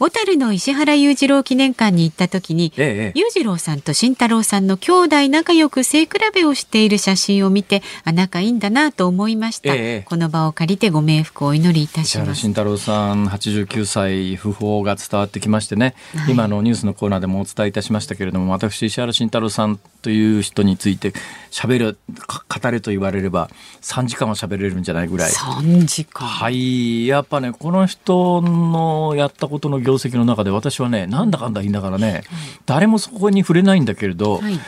[0.00, 3.18] 小樽の石原裕次郎記念館に行った時に、ええ。
[3.18, 10.06] 裕次郎さんと慎太郎さんの兄弟仲良く背比べをしている写真を見てあ仲いいんだなと思いました、ええ。
[10.08, 12.26] この場を借りてご冥福をお祈りいた石します。
[12.28, 16.32] 原慎太郎さん89歳訃報が伝わってきましてね、はい。
[16.32, 21.12] 今のニュースのコーナーでもお伝えいたしましたけれども私石原慎太郎さんという人について
[21.50, 23.50] 喋るか語れと言われれば
[23.82, 25.30] 3時間は喋れるんじゃないぐらい。
[25.30, 26.26] 3時間。
[26.26, 27.06] はい。
[27.06, 32.22] やっぱねこの人のやったことの業績の中で私はねなんだかんだ言いながらね、
[32.66, 34.58] 誰もそこに触れないんだけれど、はい。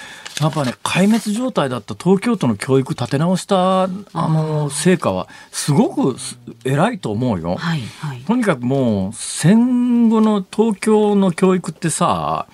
[0.41, 7.57] やっぱね壊滅状態だった東京都の教育立て直したあの成果はすごくす偉いと思うよ。
[7.57, 8.21] はいはい。
[8.23, 12.47] とにかくもう戦後の東京の教育ってさ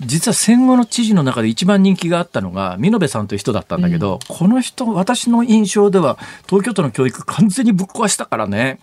[0.00, 8.80] 実は戦後の知事の中で一番人気があったのが見延さんという人だったんだけど、この人私の印象では東京都の教育完全にぶっ壊したからね。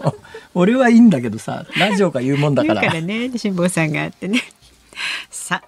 [0.58, 2.82] 俺はいいんだけどさラジオが言うもんだから。
[2.82, 4.42] 言うからね辛坊さんがあってね。
[5.30, 5.68] さあ、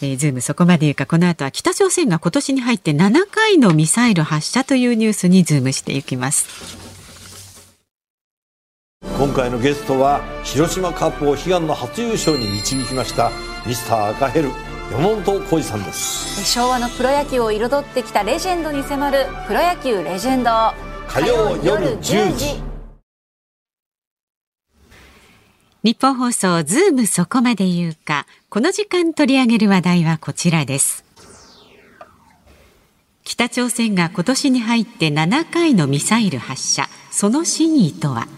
[0.00, 1.04] えー、ズームそこまで言うか。
[1.04, 6.46] この後は北朝鮮が今年に入って7回のミサイル発射というニュースにズームしていきます。
[9.18, 13.30] 今回のゲストは広島カープを悲願の初優勝に導きました
[13.66, 14.50] ミスター赤ヘル
[14.90, 16.50] 山本浩二さんです。
[16.50, 20.50] 昭和のプロ野球を彩ってきたレジェンドに迫る「プロ野球レジェンド」
[21.06, 22.71] 火曜夜10時
[25.84, 28.24] 日本放送ズームそこまで言うか。
[28.50, 31.04] この時間取り上げる話題はこちらです。
[33.24, 36.88] 北朝鮮が今年に入って7回のミサイル発射。
[37.10, 38.28] その真意とは？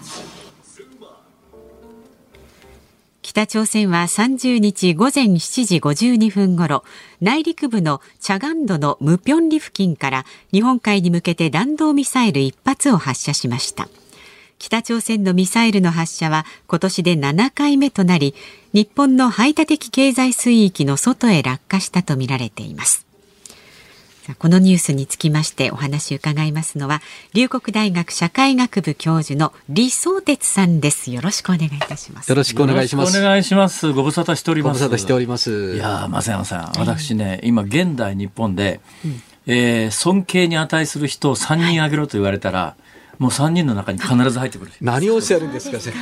[3.20, 6.82] 北朝鮮は30日午前7時52分ごろ
[7.20, 13.86] 内陸部のチャガンドのムピョンリ付近から日本海に向けて弾道ミサイル1発を発射しました。
[14.64, 18.34] 北朝鮮のミサイルの発射は今年で7回目となり
[18.72, 23.04] 日本の排他的経済水域の外へ落下したとみられています。
[24.38, 27.02] このニュースにつきましてお話を伺いますのは
[27.34, 31.10] 龍谷大学社会学部教授の李相哲さんです。
[31.10, 32.30] よろしくお願いいたします。
[32.30, 33.18] よろしくお願いします。
[33.18, 33.92] お願いします。
[33.92, 34.82] ご無沙汰しておりごます。
[34.82, 35.74] 無沙汰しております。
[35.74, 36.72] いやー増山さん。
[36.78, 38.80] 私ね今現代日本で、
[39.46, 42.76] えー尊敬に値する人を3人挙げろと言われたら、
[43.18, 44.72] もう3人の中に必ず入ってくる。
[44.80, 45.94] 何をおっしゃるんですか、それ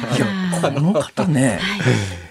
[0.72, 1.61] この方ね、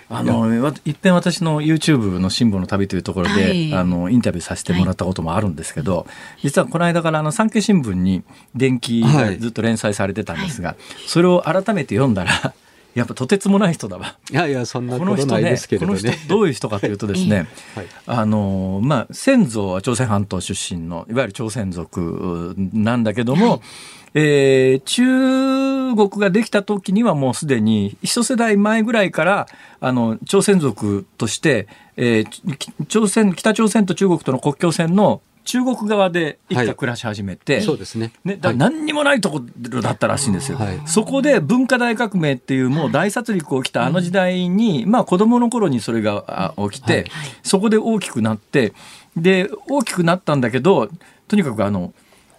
[0.10, 3.74] あの、わいっぺん私の YouTube の辛抱の旅というところで、はい。
[3.74, 6.06] あの、インタビューさせてもらったこともあるんですけど、
[6.44, 10.76] 実はこの間からあの、産経新聞に電気がずっと連載されてたんですが、
[11.08, 12.54] それを改めて読んだら、
[12.94, 14.18] やっぱとてつもない人だわ。
[14.30, 15.56] いやいや、そんなこことないでの人ね。
[15.56, 15.98] このすけれどね。
[15.98, 17.88] 人どういう人かというとですね、 はい。
[18.06, 23.62] あのまあ先祖は朝鮮半島出身のいわゆる朝鮮族なんだけども、
[24.14, 29.48] えー中国ができた時にはもうすでに一世代前ぐらいから
[29.80, 38.14] あの朝鮮族として、えーき朝鮮北朝鮮と中国との国境線の中国側で一家暮らし始めて、そうですね。
[38.24, 38.58] ね、だはい。
[38.58, 40.58] 何にもないところだったらしいんですよ。
[40.58, 40.80] はい。
[40.86, 47.08] そこで文化大革命っていうもう大殺戮起きたあの時代に、まあ子供の頃にそれがあ起きて、
[47.44, 48.74] そこで大きくなって、
[49.18, 50.90] で、大きくなったんだけど、
[51.28, 51.94] とにかくあの、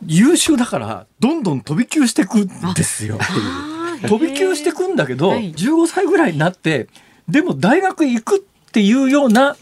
[0.06, 3.18] 優秀だから、どんどん飛び級していくんですよ。
[4.08, 6.88] 飛び級していくんだけど、はい15歳ぐらいになって、
[7.28, 9.56] でも大学行くっていうような、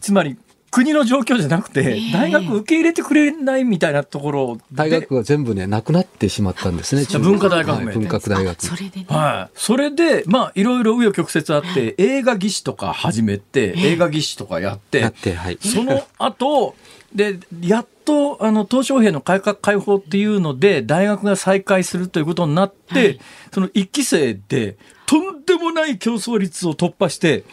[0.00, 0.36] つまり、
[0.70, 7.06] 国の状況じゃなくて、大学受け入れてくれないみたいなところで大学が全部ね、なくなってしまったんですね。
[7.18, 8.62] 文化大革命はい文化大学。
[8.62, 9.58] それでね、はい。
[9.58, 15.58] それで、まあ、いろいろ紆余曲折あって、映画技師とか始めて、映画技師とかやって、やって、はい。
[15.60, 16.74] その後、
[17.14, 23.20] で、やっと、あの、鄧小平の改革開放っていうので、大学が再開するということになって、
[23.52, 27.44] その一期生で、とんでもない競争率を突破して、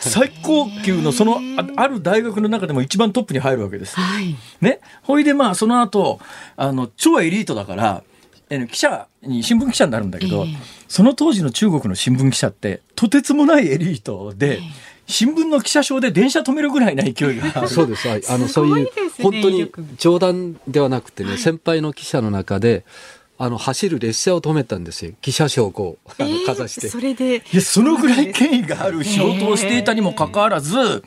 [0.00, 3.96] 最高級のそのあある大学の中でも一番トップに入るわけです。
[3.96, 4.80] はいね。
[5.04, 6.20] ほいでまあその後、
[6.56, 8.02] あの、超エリートだから、
[8.50, 10.56] え記者に、新聞記者になるんだけど、ええ
[10.88, 14.60] その当時の中国の新聞記者って、とてつもないエリートで、
[15.08, 17.66] 新聞の記者証で電車止めるぐらいな勢いが。
[17.66, 18.06] そうです。
[18.06, 18.90] はいあの、すそういう
[19.22, 22.84] 本当に冗談ではなくてね、先輩の記者の中で、
[23.38, 25.12] あの、走る列車を止めたんですよ。
[25.22, 26.88] 記者証をこう、あの、かざして。
[26.88, 31.02] それでいや、そのぐらい権威がある仕事をしていたにもかかわらず、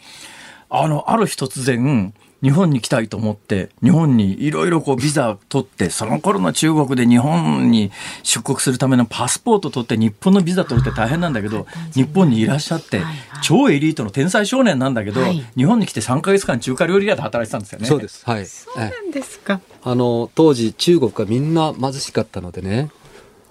[0.70, 7.92] あの、ある日突然、日本に来たいと思って、日本にいろいろこうビザ取って、その頃の中国で日本に
[8.24, 13.04] 出国するためのパスポート取って日本のビザ取るって大変なんだけど、日本にいらっしゃって、
[13.44, 15.46] 超エリートの天才少年なんだけど、はい。
[15.56, 17.88] 日本に来て3ヶ月間中華料理屋で働いてたんですよね。
[17.88, 18.24] そうです。
[18.26, 18.46] はい。
[18.48, 19.62] そうなんですか。
[19.84, 22.92] あの当時中国はみんな貧しかったのでね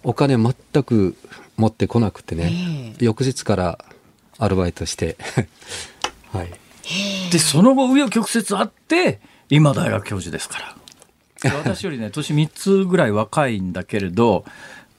[0.04, 1.16] お金全く
[1.56, 3.84] 持ってこなくてね、翌日から
[4.38, 5.16] アルバイトして。
[6.32, 6.59] はい
[7.30, 10.58] でその後紆余曲折あって今大学教授ですか
[11.42, 11.50] ら。
[11.50, 14.44] で 私よりね年3つぐらい若いんだけれど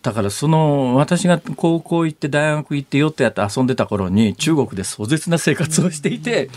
[0.02, 6.50] だからその私が高校行って大学行ってヨットやって遊んでた頃に中国で壮絶な生活をしていて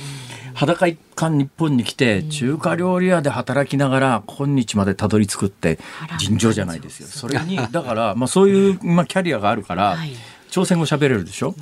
[0.54, 5.80] 裸一貫日本に来て、中華料理屋で働きながら今日までたどり着くって
[6.20, 7.08] 尋常じゃないですよ。
[7.08, 10.12] それにだからまあそういうまあキャリアがあるからはい。
[10.50, 11.56] 朝鮮語喋れるでしょ？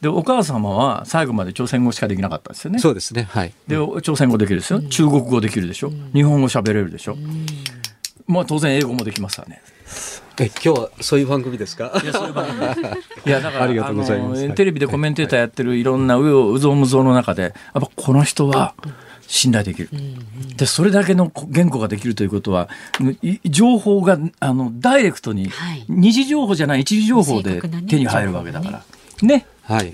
[0.00, 2.78] でお母様は最後まで朝鮮語しかできなかったですよね。
[2.78, 3.28] そうですね。
[3.30, 3.52] はい。
[3.66, 4.80] で朝鮮語できるですよ。
[4.82, 5.92] 中国語できるでしょ。
[6.12, 7.16] 日本語喋れるでしょ。
[8.26, 9.62] まあ当然英語もできますわね。
[10.38, 11.98] え、今日はそういう番組ですか？
[12.02, 12.58] いやそういう番組
[13.26, 18.74] いやだからありがとうございますあのテレビでコメンテーターやってるいろんなうようぞうむぞうの中でやっぱこの人は
[19.26, 19.88] 信頼できる。
[20.58, 22.68] でそれだけの言語ができるということは
[23.22, 28.82] い情報があのダイレクトに、はい二次情報じゃない一次情報で手に入るわけだから。
[29.22, 29.46] ね。
[29.66, 29.86] はい。
[29.86, 29.92] や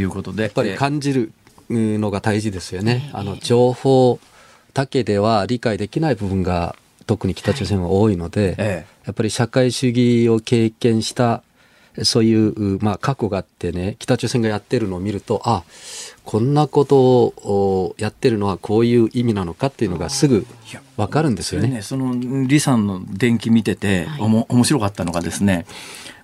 [0.00, 0.44] いうことで。
[0.44, 1.32] やっぱり感じる
[1.68, 3.10] のが大事ですよね。
[3.12, 4.18] あの、情報
[4.74, 6.76] だけでは理解できない部分が
[7.06, 11.42] 特に北朝鮮は多いので、えやっぱり社会主義を経験した
[12.04, 15.62] そういう、まあ、過去があってね北朝鮮がやってるのを見るとあ
[16.24, 20.46] こんなことをやってるのはこういう意味なのかっていうのがすぐ
[20.96, 21.68] わかるんですよね。
[21.68, 25.66] ね、その李さんの伝記見てて、おも面白かったのがですね、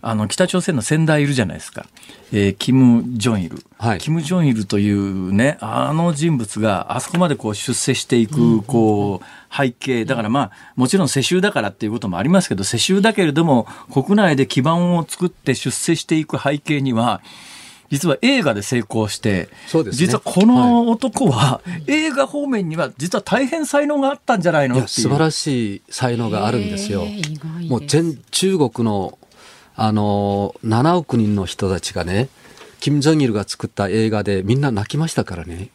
[0.01, 1.87] あの北朝鮮の先代いるじゃないですか、
[2.33, 3.99] えーキム・ジョンイル、はい。
[3.99, 17.23] キム・ジョンイルというね、あの人物があそこまでこう出世していくこう背景、だからまあ、もちろん世襲だからっていうこともありますけど、世襲だけれども、国内で基盤を作って出世していく背景には、
[17.91, 19.99] 実は映画で成功して、そうですね。
[20.07, 25.09] 実はこの男は、映画方面には実は大変才能があったんじゃないのいやっていう。
[25.09, 27.07] 素晴らしい才能があるんですよ。
[27.69, 29.19] もう全中国の
[29.81, 32.29] あの7億人の人たちがね、
[32.81, 35.69] 金正日が作った映画でみんな泣きましたからね。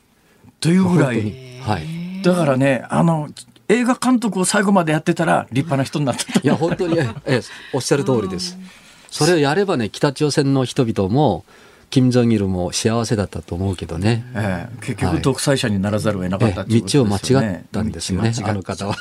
[0.59, 1.21] というぐらい。
[1.61, 2.21] はい。
[2.21, 3.29] だからね、あの、
[3.69, 6.41] 映画監督を最後までやってたら立派な人になってた。
[6.41, 7.41] いや、本当に、ええ、
[7.71, 8.57] おっしゃる通りです。
[9.09, 11.45] それをやればね、北朝鮮の人々も、
[11.93, 14.25] 金正日も幸せだったと思うけどね。
[14.33, 17.19] ええ結局はい独裁者にならざるを得なかったえってい道を間違
[17.59, 18.95] ったんですよね、あの方は。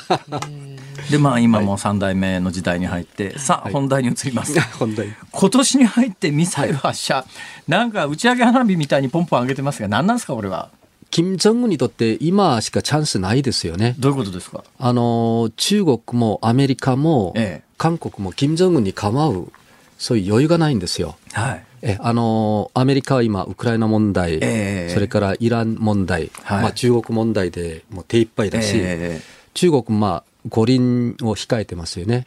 [1.09, 4.59] で、まあ今も3代目の時代に入って、さあ本題に移ります。
[4.77, 5.11] 本当に。
[5.31, 7.25] 今年に入ってミサイル発射、
[7.67, 10.69] なんか打ち上げ花火みたいにポンポン上げてますが、何なんですか、これは？
[11.09, 13.95] 金正恩にとって今しかチャンスないですよね。
[13.97, 14.63] どういうことですか？
[14.77, 19.51] あの、中国もアメリカもええ韓国も金正恩に構う、
[19.97, 21.15] そういう余裕がないんですよ。
[21.31, 21.63] はい。
[21.85, 29.21] えあのアメリカは今、ウクライナ問題、ええそれからイラン問題、はいまあ、中国問題でもう手一杯だし、ええ
[29.53, 32.25] 中国もまあ五輪を控えてますよね。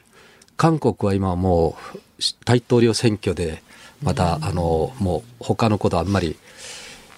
[0.56, 1.98] 韓国は今もう
[2.44, 3.62] 大統領選挙で、
[4.02, 6.36] また、あの、もう他のことはあんまり、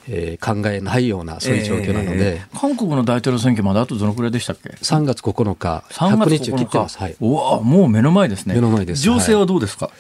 [0.09, 6.99] えー考えないような、そういう状況なので、ええ韓国の大統領選挙まであとどのくらいでしたっけ？3月9日、3 100月日を切ってます。
[6.99, 7.25] 9はい日。。
[7.27, 8.55] うわもう目の前ですね。
[8.55, 9.91] 目の前です情勢はどうですか、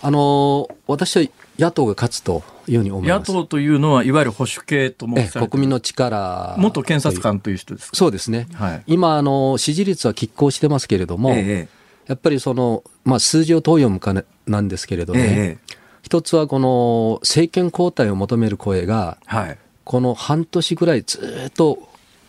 [0.00, 1.24] あの、私は
[1.58, 3.32] 野党が勝つというふうに思い野ます。
[3.32, 6.54] 党というのは、いわゆる保守系ともえ国民の力。
[6.56, 8.46] 元検察官という人ですかそうですね。
[8.54, 19.58] はい今、あの、支持率は拮抗してますけれども、ええやっぱりその、まあ、数字をどう読むかねなんですけれどね、ええ一つはこの政権交代を求める声が、はい。
[19.84, 21.78] この半年ぐらいずっと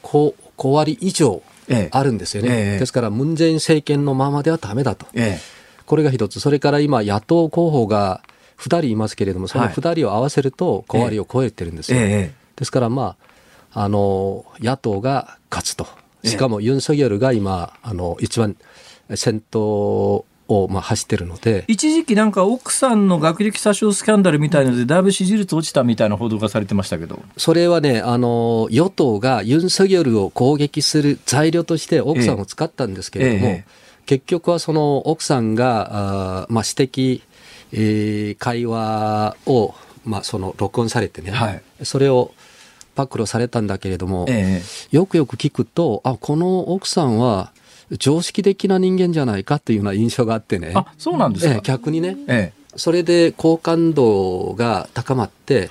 [0.04, 2.50] 5, 5割以上ええあるんですよね。
[2.50, 5.06] ええですから、ムン・ジェイン政権のままではダメだと。
[5.14, 5.40] え
[5.86, 6.40] これが一つ。
[6.40, 8.22] それから今、野党候補が
[8.60, 12.00] 2人いますけれども、そのはい2人を合わせると5割を超えてるんですよ。
[12.00, 13.16] ええですから、ま
[13.74, 15.88] あ、あの、野党が勝つと。
[16.26, 18.58] しかもユン・ソギョルが今、あの、一番
[19.16, 27.22] 先頭を、まあ、走ってるので、一時期なんか奥さんの学歴詐称スキャンダルみたいので、だいぶ支持率落ちたみたいな報道がされてましたけど。
[27.38, 37.22] それはね、あの、与党がユン・ソギョルを攻撃する材料として奥さんを使ったんですけれども、ええ結局はその奥さんが、あーまあ、指摘、
[37.72, 39.74] えー会話を、
[40.06, 42.32] まあ、その録音されてね、はいそれを
[42.96, 44.62] 暴露されたんだけれども、え
[44.92, 47.54] よくよく聞くと、あ、この奥さんは
[47.98, 50.74] 常識的な人間じゃないかというような印象があってね。
[50.76, 51.54] あ、そうなんですか？
[51.54, 52.18] ええ逆にね。
[52.28, 55.70] えそれで好感度が高まって、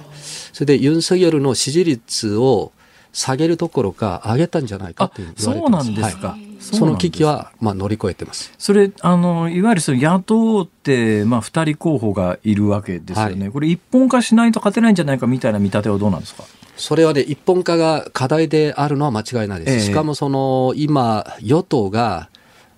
[0.52, 2.72] それでユン・ソギョルの支持率を
[3.12, 6.28] 下げるどころか上げたんじゃないかあという、そうなんですか。
[6.28, 8.52] はいその危機は、まあ、乗り越えてます。
[8.58, 13.42] それ、あの、いわゆるその野党って、まあ、二人候補がいるわけですよね。
[13.42, 16.42] はいこれ一本化しないと勝てないんじゃないかみたいな見立てはどうなんですか？
[16.76, 19.72] それはね、一本化が課題であるのは間違いないです。
[19.72, 22.28] ええしかもその、今、与党が、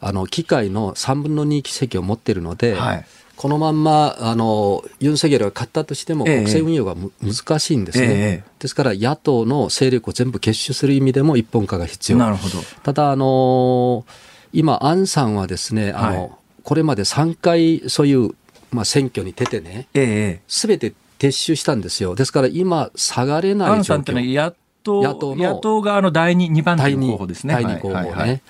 [0.00, 3.04] あの、議会の3分の2議席を持っているので、はい
[3.40, 8.06] このまんま、あの、ユン・ソギョルが勝ったとしても、ええ国政運用がむ、難しいんですね。
[8.06, 12.18] ええですから、野党の勢力を全部結集する意味でも一本化が必要。
[12.18, 12.58] なるほど。
[12.82, 14.04] ただ、あの
[14.52, 16.30] 今、アンさんはですね、あの、はい
[16.62, 18.34] これまで3回そういう、
[18.70, 22.14] まあ、選挙に出てね、ええすべて撤収したんですよ。
[22.14, 23.76] ですから今、下がれない状況。
[23.76, 24.54] アンさんってのは野
[24.90, 27.54] 党野党の野党側の第二二番手の候補ですね。
[27.54, 28.42] 第二候補ね、はいはいはい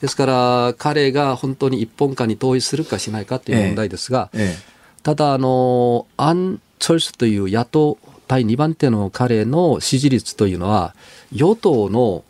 [0.00, 4.56] ですから、彼が本当に一本化に同意するかしないかという問題ですが、え
[5.02, 7.98] ただ、あの、アン・チョルスという野党
[8.28, 10.94] 第2番手の彼の支持率というのは、
[11.32, 12.24] 与党の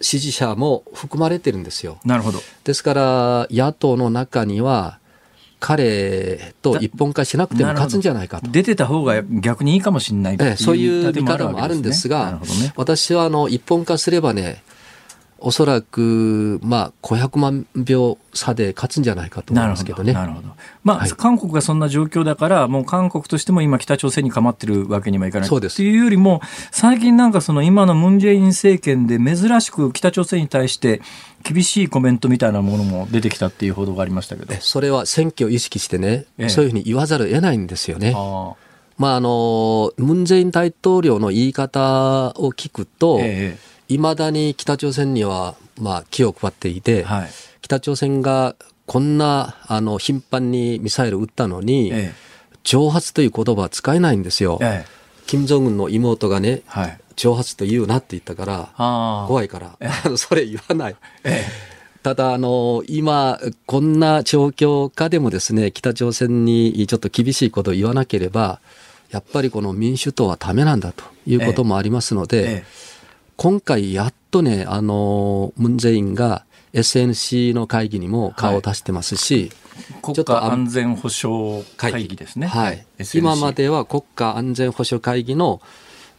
[0.00, 1.98] 支持者も含まれてるんですよ。
[2.04, 2.40] えなるほど。
[2.64, 4.98] ですから、野党の中には、
[5.62, 8.50] 彼と一本化しなくても勝つんじゃないかと。
[8.50, 12.72] 出てた方が逆にいいかもしれないいうええそういう見方もあるんですながね。
[12.74, 14.64] 私はあの一本化すればね、
[15.44, 19.76] おそらく、まあ、500万票差で勝つんじゃないかと思いなるほど。
[19.76, 20.12] ますけどね。
[20.12, 20.48] なるほど。
[20.84, 25.48] まあ、はい韓国がそんな状況だから、もう韓国としても今北朝鮮に構ってるわけにはいかない。
[25.48, 26.40] そうですっていうよりも、
[26.70, 31.02] 最近なんかその今のムンジェイン政権で珍しく北朝鮮に対して
[31.42, 34.54] 厳しいコメントみたいなものも出てきたっていう報道がありましたけど。
[34.54, 38.12] えそれは選挙を意識してね、ええそういうふうに言わざるを得ないんですよね。
[38.16, 38.52] あ
[38.98, 43.58] まあ、あの、ムン・ジェイン大統領の言い方を聞くあと、え
[43.88, 47.30] いまだに北朝鮮には、まあ、気を配っていて、えはい。
[47.60, 48.56] 北朝鮮が
[48.86, 52.12] こんな、あの、頻繁にミサイル撃ったのに、え
[52.64, 54.58] 挑発という言葉は使えないんですよ。
[54.62, 56.98] えええ金正恩の妹がね、はい。
[57.16, 59.26] 挑発と言うなって言ったから。
[59.28, 59.78] 怖いから、
[60.16, 60.96] それ言わない。
[61.24, 61.44] え
[62.02, 68.58] ただ、あの、今、こんな状況下でもですね、北朝鮮にちょっと厳しいことを言わなければ、
[69.10, 72.64] やっぱりこの民主党はダメなんだということもありますのえで、え
[73.42, 79.50] 今回やっとね、あの、ムン・ジェインが SNC の会議にも顔を出してますし、
[80.00, 82.46] 国ちょっとあ家安全保障会議ですね。
[82.46, 82.86] はい。
[83.00, 85.60] SNC 今までは国家安全保障会議の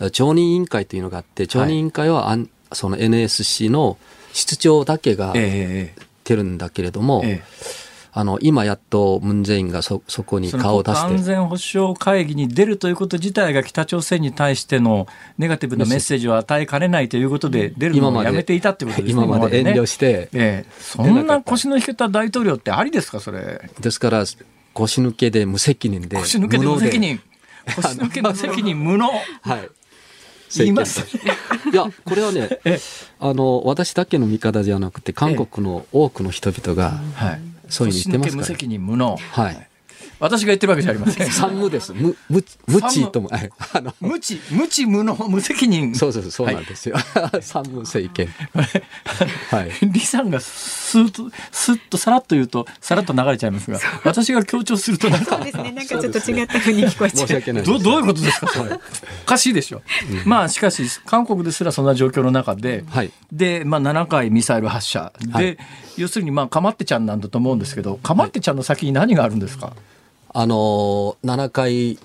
[0.02, 3.98] え常任委員会というのがあって、常任委員会はあんその NSC の
[4.34, 5.94] 室長だけが出
[6.28, 7.83] るんだけれども、えええ
[8.16, 15.08] あの、今やっとムン・ジェインがそ、そこに顔を出して、安全保障会議に出るということ自体が北朝鮮に対しての
[15.40, 19.24] ネガティブなメッセージを与えかねないということで出るのをやめていたってことですね。
[19.24, 23.68] 今まで遠慮して、ええ、そんな腰の引けた大統領ってありですか、それ？
[23.80, 24.24] ですから、
[24.74, 26.18] 腰抜けで無責任で。
[26.18, 27.20] 腰抜けで無責無任。
[27.76, 29.10] 腰抜け無責任、無能。
[29.42, 29.70] はい。
[30.56, 32.80] 言いますいや、これはね、 え
[33.20, 37.42] あの、私だけの見方じゃなくて、韓国の多くの人々が、はい。
[37.70, 39.18] そういうふうに言ってますから無責任、無能。
[39.18, 39.70] はい。
[40.24, 41.30] 私が言ってるわけじゃありません。
[41.30, 41.92] 三無です。
[41.94, 45.94] 無、無、無知とも、はい あの、無知、無知、無能、無責任。
[45.96, 46.96] そうそうそうなんですよ。
[47.42, 48.30] 三無政権。
[49.52, 49.72] はい。
[49.82, 55.72] 李さんがスーッと、スッとさらっと言うと、さらっと流れちゃいますが、私が強調するとなんか、そうですね。
[55.74, 57.28] なんかちょっと違った風に聞こえちゃう。
[57.28, 57.64] 申し訳ない。
[57.64, 58.72] どどういうことですか、それ。
[58.72, 58.80] お
[59.26, 59.82] かしいでしょ。
[60.24, 65.12] まあ、しかし、韓国ですらそんな状況の中で、はいで、まあ、7回ミサイル発射。
[65.20, 65.58] で、はい
[65.98, 69.74] 要するに、まあ、かまってちゃんなんだと思うんですけど、かまってちゃんの先に何があるんですか、
[70.34, 72.00] あのー、7回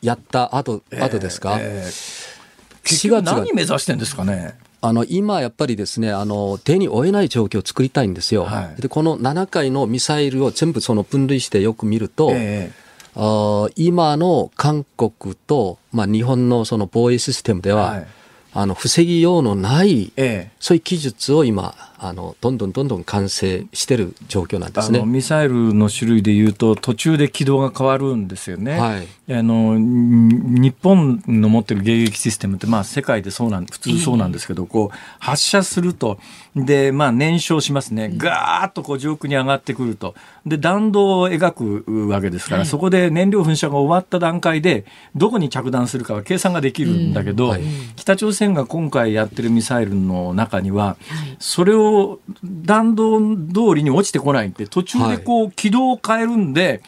[0.00, 4.54] やった後、後ですか、え4結局月が何目指してんですかね？
[4.80, 8.44] あの、今やっぱりですね、あの、手に負えない状況を作りたいんですよ。
[8.44, 8.82] はい。
[8.82, 12.72] で、この7回のミサイルを全部その分類してよく見ると、え。
[13.14, 18.06] あー今の韓国と、まあ、日本のその防衛システムでは、はい
[18.54, 24.98] あの、防ぎようのない、ええそういう技術を今、あの、どんどんどんどん完成してる状況なんですね。
[24.98, 28.78] あのミサイルの種類でいうと途中で軌道が変わるんですよね。
[28.78, 36.18] はいあのん日本の持ってる迎撃システムってまあ世界でそうなん普通そうなんですけど、こう発射すると
[36.54, 38.12] でまあ燃焼しますね。
[38.14, 40.14] ガーッとこう上空に上がってくると。
[40.44, 44.84] で弾道を描くわけですから、そこで燃料噴射が終わった段階で
[45.14, 47.50] どこに着弾するかは計算ができるんだけど、うん。
[47.50, 47.62] はい。
[47.96, 50.96] 北朝鮮が今回やってるミサイルの中には、
[51.38, 56.82] それを弾道通りに落ちてこないって途中でこう軌道を変えるんで、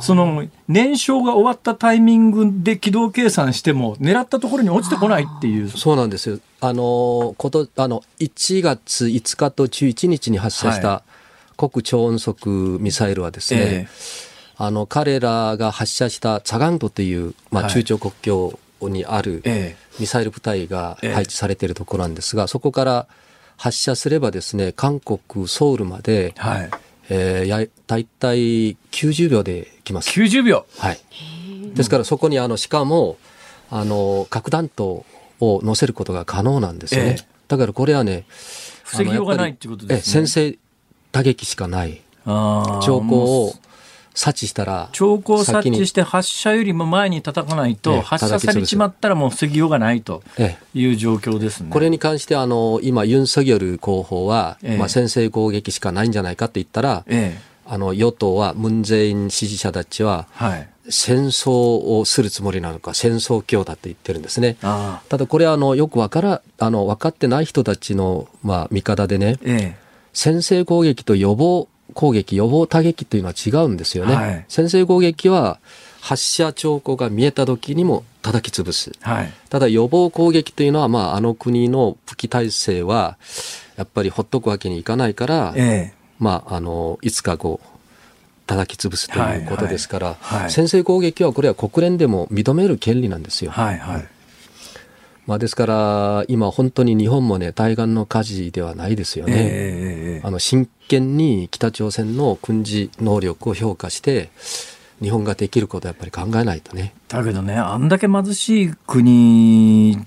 [0.00, 5.68] その燃焼が終わったタイミングで軌道計算しても狙ったところに落ちてこないっていう。
[5.68, 6.38] そうなんですよ。
[6.60, 11.02] あの、こと、あの、1月5日と11日に発射しはた
[11.58, 13.88] 極超音速ミサイルはですね、え
[14.56, 17.72] あの、彼らが発射したチャガンドという、まあ、はい。
[17.72, 20.00] 中朝国境にあるええ。
[20.00, 21.12] ミサイル部隊がええ。
[21.12, 23.06] 配置されているところなんですが、そこから
[23.56, 26.70] 発射すればですね、韓国ソウルまで、はい、
[27.10, 30.10] えーや、だいたい90秒で来ます。
[30.10, 30.66] 90秒。
[30.78, 31.00] はい。
[31.74, 33.16] ですからそこにあの、しかも、
[33.70, 35.04] あの、核弾頭
[35.40, 37.10] を乗せることが可能なんですよね。
[37.10, 38.26] ええだからこれはね、
[38.84, 40.58] 防ぎようがないっていうことですねええ先制
[41.12, 42.02] 打撃しかない。
[42.26, 43.54] 兆候を
[44.18, 51.70] 察知したら、兆候を察知して発射よりも前に叩かないと、ええ発射されちまったらもう防ぎようがないとええいう状況ですね。
[51.70, 60.68] これに関してあの、今、ユン・ソギョル候補は、ええまあ、先制攻撃しかないんじゃないかって言ったら、ええあの、与党は、ムン・ジェイン支持者たちは、はい。
[60.90, 61.50] 戦争
[61.98, 64.56] をするつもりなのか戦争教だって言ってるんですね。
[64.62, 69.76] あただこれはあのよくわからあの分かってない人たちのまあ見方でねえ
[70.14, 74.14] 先制攻撃と予防攻撃予防打撃というのは違うんですよね。
[74.14, 75.58] はい先制攻撃は
[76.00, 78.92] 発射兆候が見えた時にも叩き潰す。
[78.94, 79.32] えはい。
[79.50, 83.18] ただ予防攻撃というのは、まあ、あの国の武器体制は、
[83.76, 87.66] やっぱりほっとくわけにいかないから、えまあ、あの、いつかこう、
[88.46, 93.52] 叩き潰すということですから、はいはい先制攻撃はこれは国連でも認める権利なんですよ。
[93.54, 94.08] えはいはい。
[95.28, 99.34] まあ、ですから、今本当に日本もね、対岸の火事ではないですよね。
[99.34, 104.30] ええええええあの、真剣に北朝鮮の軍事能力を評価して、
[105.02, 106.94] 日本ができることをやっぱり考えないとね。
[107.08, 109.98] だけどね、あんだけ貧しい国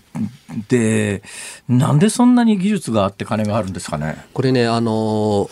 [0.70, 1.22] で、
[1.70, 4.26] なんでそんなに技術があって金があるんですかね。
[4.34, 5.52] これね、あの、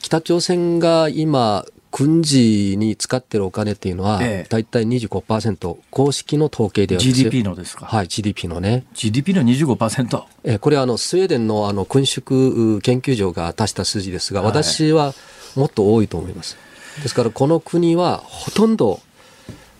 [0.00, 7.84] 北朝鮮が今、軍事に使ってるお金っていうのは、ええだいたい25%、公式の統計ではですよ GDP のですか？
[7.86, 8.84] はい、GDP のね。
[8.94, 10.24] GDP の25%。
[10.44, 15.14] えーこれはあのスウェーデンのあの軍縮研究所が出した数字ですが、はい私は
[15.54, 16.56] もっと多いと思います。
[17.02, 19.00] ですからこの国はほとんど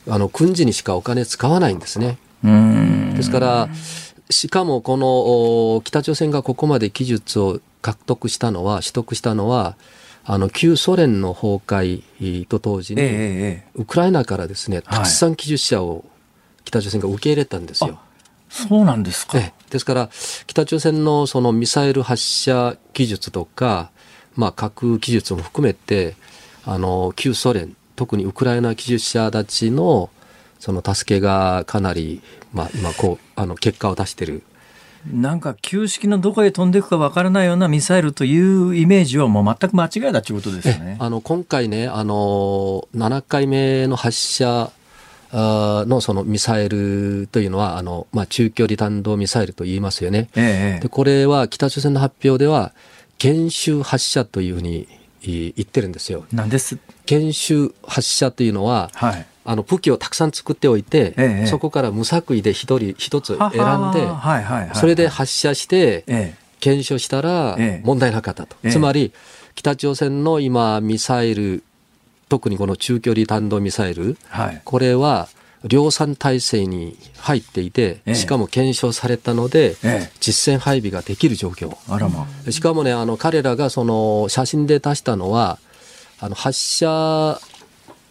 [0.09, 2.19] あの軍事にしかお金使わないんですね。
[2.45, 3.15] うん。
[3.15, 3.69] ですから、
[4.31, 5.07] しかもこの
[5.77, 9.77] お北朝鮮がここまで技術を獲得したのは、取得したのは、
[10.25, 13.11] あの旧ソ連の崩壊と同時に、えええ
[13.67, 16.05] えウクライナからですね、たくさん技術者を
[16.65, 17.99] 北朝鮮が受け入れたんですよ。
[18.49, 19.39] そうなんですか。
[19.39, 20.11] ええですから、
[20.47, 23.91] 北朝鮮のそのミサイル発射技術とか、
[24.37, 26.15] まあ、核技術も含めて、
[26.67, 30.11] あの、旧ソ連、特にウクライナ技術者たちの、
[30.61, 32.21] その助けがかなり、
[32.53, 34.43] まあ、今、こう、あの、結果を出してる。
[35.11, 40.97] なんか旧式のどこへ飛んでいくかわからないようなミサイルというイメージはもう全く間違いだということですよね。
[41.01, 44.71] あの、今回ね、あの、7回目の発射、
[45.35, 50.29] のそのミサイルというのは、あの、まあ、中距離弾道ミサイルと言いますよね。
[50.37, 52.73] ええで、これは北朝鮮の発表では、
[53.19, 54.87] 研修発射というふうにい
[55.23, 56.25] 言ってるんですよ。
[56.33, 56.79] なんです。
[57.07, 59.27] 研修発射というのは、はい。
[59.45, 68.57] あの武器をたくさん作っておいて、ええそこから無作為で一人一つ選んで、ははそれで発射して、え検証したらええ問題なかったと。
[68.63, 69.13] ええつまり、
[69.55, 71.65] 北朝鮮の今、ミサイル、
[72.29, 74.61] 特にこの中距離弾道ミサイル、えはい。
[74.65, 75.29] これは
[75.65, 81.77] 量産体制に入っていて、ええしかも検証されたので、ええ実戦配備ができる状況。
[82.51, 85.59] しかもね、あの、彼らがその写真で出したのは、
[86.21, 87.41] あの、発射、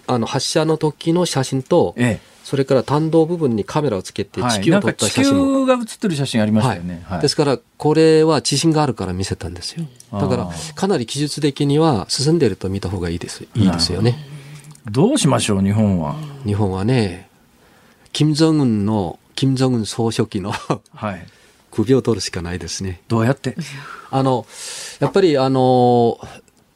[0.07, 4.41] あの、発射の時の写真と、えそれから弾道部分にカメラをつけて。
[4.41, 5.59] 地球を撮った写真も。
[5.61, 7.01] 球が写ってる写真ありましたはいよね。
[7.05, 7.21] はい。
[7.21, 9.85] ですから、これは自信があるから見せたんですよ。
[10.11, 13.43] だからかなり技術的には進んでいると見た方がいいです。
[13.55, 14.17] いいですよね。
[14.89, 16.15] どうしましょう、日本は。
[16.45, 17.29] 日本はね、
[18.13, 20.51] 金正恩の、金正恩総書記の
[20.93, 21.25] はい。
[21.71, 23.01] 首を取るしかないですね。
[23.07, 23.55] どうやって
[24.09, 24.45] あの、
[24.99, 26.19] やっぱりあの、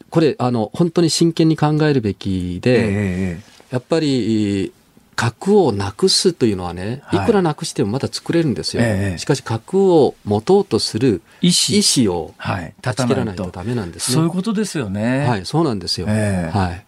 [0.10, 4.72] これ、あの、本当に真剣に考えるべきで、ええええやっぱり、
[5.16, 8.84] 核をなくすというのはね、いはいくらなくしてもまだ作れるんですよ。
[8.84, 12.14] ええしかし核を持とうとする意思。
[12.14, 12.74] をはい。
[12.82, 14.16] 断ち切らないとダメなんですね。
[14.16, 15.26] そういうことですよね。
[15.26, 16.08] はい、そうなんですよ。
[16.10, 16.86] ええはい。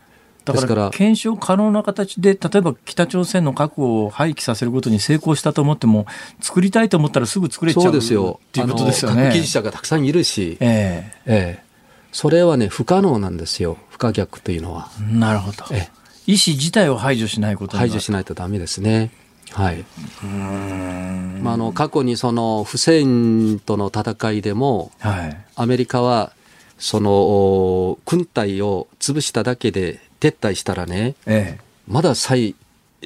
[0.54, 6.06] だか、らら、検証可能な形で、例えば北朝鮮の核を廃棄させることに成功したと思っても、
[6.42, 8.40] 作りたいと思ったらすぐ作れちゃうそうですよ。
[8.48, 9.24] っていうことですよね。
[9.26, 11.68] 核技術者がたくさんいるし、えええ
[12.12, 13.78] それはね、不可能なんですよ。
[13.90, 14.90] 不可逆というのは。
[15.00, 15.66] えなるほど。
[15.72, 15.90] え
[16.26, 19.12] 意思自体を排除しないこと排除しないとダメですね。
[19.52, 19.86] はい。
[20.24, 25.38] まあ、あの、過去にその、フセインとの戦いでも、はい。
[25.56, 26.34] アメリカは、
[26.78, 32.56] その、お軍隊を潰しただけで撤退したらね、ええまだ再、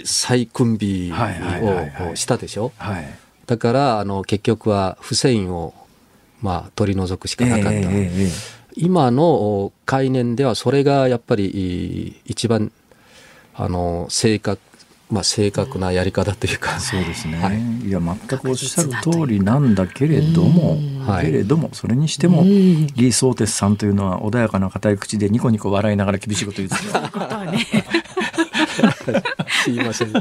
[0.03, 2.71] 再軍備はいはいはいはいをしたでしょ？
[2.77, 3.05] はい。
[3.45, 5.73] だから、あの、結局はフセインを、
[6.41, 7.71] まあ、取り除くしかなかった。
[7.71, 8.29] ええ
[8.73, 12.71] 今のお概念ではそれがやっぱりい一番
[13.53, 14.61] あの正確
[15.11, 16.75] まあ正確なやり方というか。
[16.77, 17.37] えそうですね。
[17.37, 17.87] はい。
[17.87, 21.25] い、や、全くおっしゃる通りなんだけれども、はい。
[21.25, 22.43] けれども、それにしても、
[22.95, 26.93] 李相哲さんというのは穏やかな固い口でニコニコ笑いながら厳しいこと言うんですよ。
[29.63, 30.11] すいません。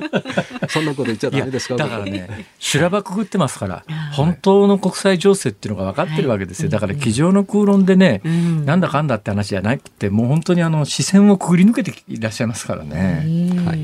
[0.68, 1.76] そんなこと言っちゃダメですか？
[1.76, 6.68] だからね、修羅場くぐってますから、本当の国際情勢っていうのが分かってるわけですよ。
[6.68, 8.20] だから、机上の空論でね、
[8.64, 13.24] なんだかんだって話じゃなくて、もう本当にあの、視線をくぐり抜けていらっしゃいますからね。
[13.64, 13.78] はい、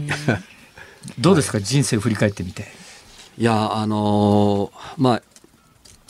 [1.18, 2.66] どうですか、人生を振り返ってみて。
[3.38, 5.22] いやあのーまあ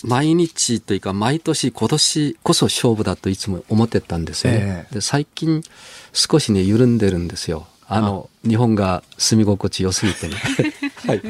[0.04, 4.94] 毎日というか毎年今年こそ勝負だといつも思ってたんですよね、ええ。
[4.96, 5.62] で最近
[6.12, 7.66] 少しね緩んでるんですよ。
[7.88, 10.34] あの、日本が住み心地良すぎてね。
[11.06, 11.22] はい。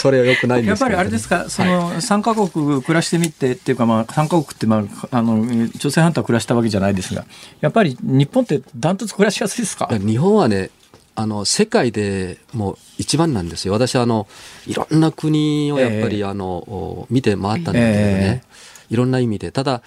[0.00, 7.26] それは良くないんですけど、やっぱりあれですか、その3カ国暮らしてみてっていうか、まあ、3カ国って、まあ、あの朝鮮半島暮らしたわけじゃないですが、
[7.60, 9.86] やっぱり日本ってダントツ暮らしやすいですか？
[9.92, 10.70] 日本はね、
[11.16, 13.72] あの世界でもう一番なんですよ。
[13.72, 14.28] 私はあの
[14.66, 18.42] いろんな国をやっぱり、あの見て回ったんだけどね、
[18.90, 19.50] いろんな意味で。
[19.50, 19.82] ただ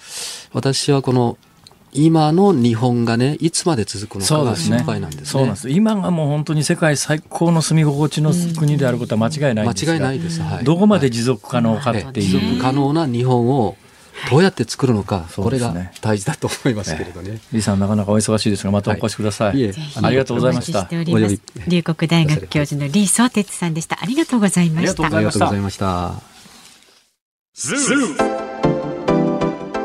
[0.52, 1.38] 私はこの
[1.92, 5.26] 今の日本がねいつまで続くのかが心配なんですね。
[5.26, 10.40] そうなんです今がもう本当に世界最高の住み心地の国であることは間違いないんですが間違いないです。
[10.40, 10.64] はい。
[10.64, 13.76] どこまで持続可能かって持いう、続可能な日本を
[14.28, 17.40] どうやって作るのか、これが大事だと思いますけれどね。
[17.50, 19.62] 李さんなかなかお忙しいですがまたお越しください、い。
[19.62, 19.72] え。
[20.02, 20.88] ありがとうございました。
[20.90, 21.04] 龍
[21.82, 23.98] 谷大学教授の李相哲さんでした。
[24.00, 25.06] ありがとうございました。
[25.06, 26.08] ありがとうございました。
[26.08, 26.12] あ
[27.54, 28.70] りがとうございました。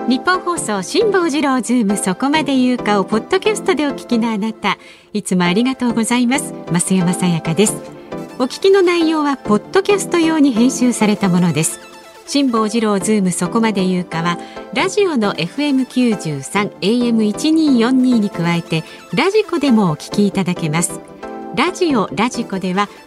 [0.07, 4.77] ニッポン放送辛坊治郎ズームそこまで言うかをポッドキャストでお聞きのあなた
[5.13, 6.53] いつもありがとうございます。
[6.71, 7.95] 増山さやかです。
[8.37, 11.94] お聞きの内容はポッドキャスト用に編集されたものです
[12.27, 14.37] 辛坊治郎ズームそこまで言うかは
[14.73, 20.99] ラジオの FM93 AM1242 に加えてラジコでもお聞きいただけます。
[21.55, 22.89] ラジオラジコでは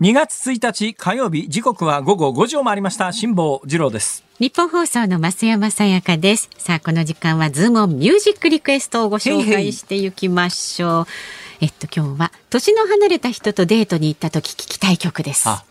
[0.00, 6.48] 2月1日火曜日時刻は午後5時を回りました辛坊治郎ですニッポン放送の増山さやかです。
[6.56, 11.06] さあ、この時間はズームオンミュージックリクエストをご紹介していきましょう。
[11.60, 15.48] えっと、今日は年の離れた人とデートに行った時聞きたい曲です。
[15.48, 15.64] あ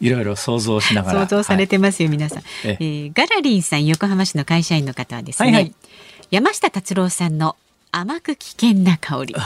[0.00, 2.42] いろいろ想像しながら想像されてますよ、皆さん。
[2.64, 5.74] ええーガラリンさん、横浜市の会社員の方はですね、はいはい
[6.32, 7.56] 山下達郎さんの
[7.94, 9.34] 甘く危険な香り。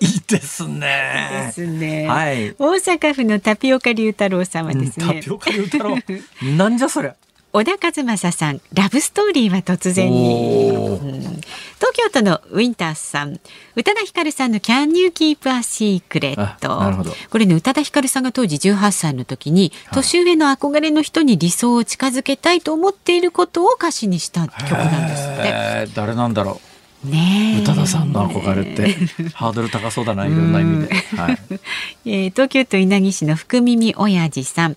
[0.00, 1.46] いいですね。
[1.48, 2.08] ですね。
[2.08, 2.54] はい。
[2.58, 5.06] 大阪府のタピオカ龍太郎さんはですね。
[5.06, 5.98] タピ、オカ言うたろ
[6.56, 7.16] なんじゃそりゃ
[7.56, 10.68] 小田和正さん、ラブストーリーは突然に。
[10.68, 11.40] うん
[11.78, 13.38] 東京都のウィンタースさん
[13.74, 17.12] 宇多田ヒカルさんの Can you keep a secret あなるほど。
[17.30, 25.42] これね宇多田ヒカルさんが当時18歳の時に年上の憧れの人に理想を近づけたいと思っていることを歌詞にした曲なんですって。
[25.44, 26.60] えー誰なんだろ
[27.04, 27.08] う。
[27.08, 28.72] 宇多田さんの憧れ。
[28.72, 28.94] って
[29.34, 31.38] ハードル高そうだないろんな意味で、はい、
[32.06, 34.76] えー東京都稲城市の福耳親父さん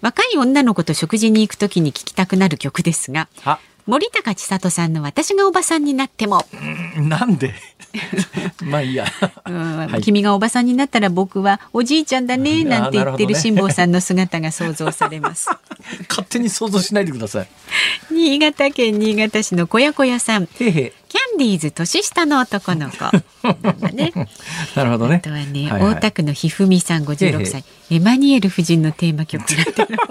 [0.00, 6.44] 若い女の子と食事に行くときに聴きたくなる曲ですがあ森高千里さんの私がおばさんになっても、
[6.98, 7.54] なんで？
[8.64, 9.06] まあいいや、
[9.46, 10.02] うんはい。
[10.02, 15.48] 君がおばさんになったら僕はおじいちゃんだねなんて言ってる辛坊さんの姿が想像されます。
[16.08, 17.48] 勝手に想像しないでください。
[18.10, 22.96] 新潟県新潟市の小屋小屋さん、キへへャンディーズ年下の男の子。
[23.04, 23.12] な
[24.84, 25.16] るほどね。
[25.16, 25.94] あとはね、はいはい。
[25.94, 29.42] 大田区のひふみさん56歳、エマニュエル夫人のテーマ曲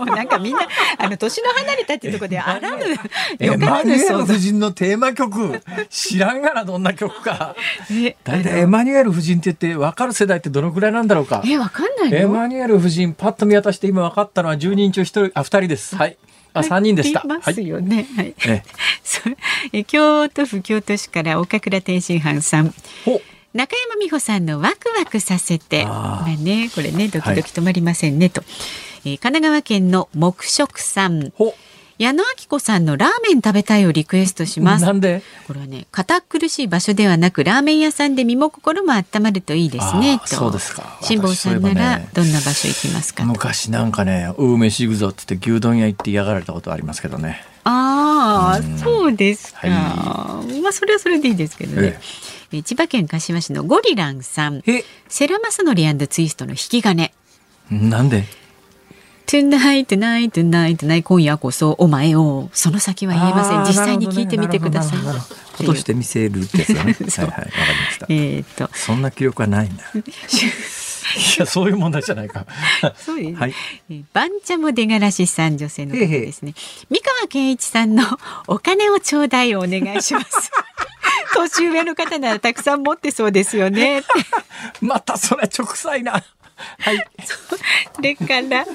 [0.05, 0.61] なんかみんな
[0.97, 2.83] あの年の離れたっていうところであらぬ
[3.39, 5.61] エマニュエル夫人のテーマ曲。
[5.89, 7.55] 知らんがなどんな曲か。
[7.91, 11.43] え大体エマニュエル夫人って言って分かる世代ってどのくらいなんだろうか。
[11.45, 12.17] えわかんないの？
[12.17, 15.95] エマニュエル夫人パッと見渡して今分かったのは10人中1人あ2人です。
[15.95, 16.17] はい
[16.55, 18.07] あ3人でしたいまはいすよね。
[18.15, 18.33] はい。
[18.47, 18.63] え
[19.03, 19.37] そう
[19.73, 22.73] え京都府京都市から岡倉天津飯さん。
[23.03, 23.21] ほ
[23.53, 25.85] 中山美穂さんのワクワクさせて。
[25.85, 28.43] まあね、これね、ドキドキ止まりませんね、と。
[29.05, 31.31] えー神奈川県の木食さん。
[31.97, 34.93] ほ矢野明子さんのラーメン食べたいをリクエストしますな。
[34.93, 35.21] んで？
[35.47, 40.19] これはね、堅苦しい場所ではなく、ラーメン屋さんで身も心も温まるといいですね。
[40.19, 40.27] と。
[40.27, 43.23] そうですか辛坊さんならどんな場所行きますか？
[43.23, 49.67] 昔なんかね「う飯行くぞ」って言って牛丼屋行って嫌がられたことありますけどねああ、そうですか。
[49.67, 51.99] はまあ、それはそれでいいですけどね
[52.51, 52.57] え。
[52.57, 54.61] え千葉県柏市のゴリランさん。
[54.67, 54.83] え？
[55.07, 57.11] セラマスノリツイストの引き金。
[57.71, 58.25] なんで？
[59.26, 63.59] Tonight, tonight, tonight, tonight 今夜こそお前をその先は言えません。
[63.61, 64.99] 実際に聞いてみてください。
[64.99, 67.51] 落として見せるってやつだね はいはいわかり
[67.86, 72.45] ましたえーっと、そんな記録はないんだ いやそういう問題じゃないか
[72.97, 73.36] そうですね。
[73.39, 73.53] はい
[73.89, 76.53] えーバンチャモデガラシさん女性の方ですね。
[76.89, 78.03] 三河健一さんの
[78.47, 80.51] お金をちょうだいをお願いします。
[81.36, 84.03] 年上の方ならたくさん持ってそうですよね。
[84.82, 86.23] またそれ直臭いな
[86.55, 87.07] はい。
[87.95, 88.65] それから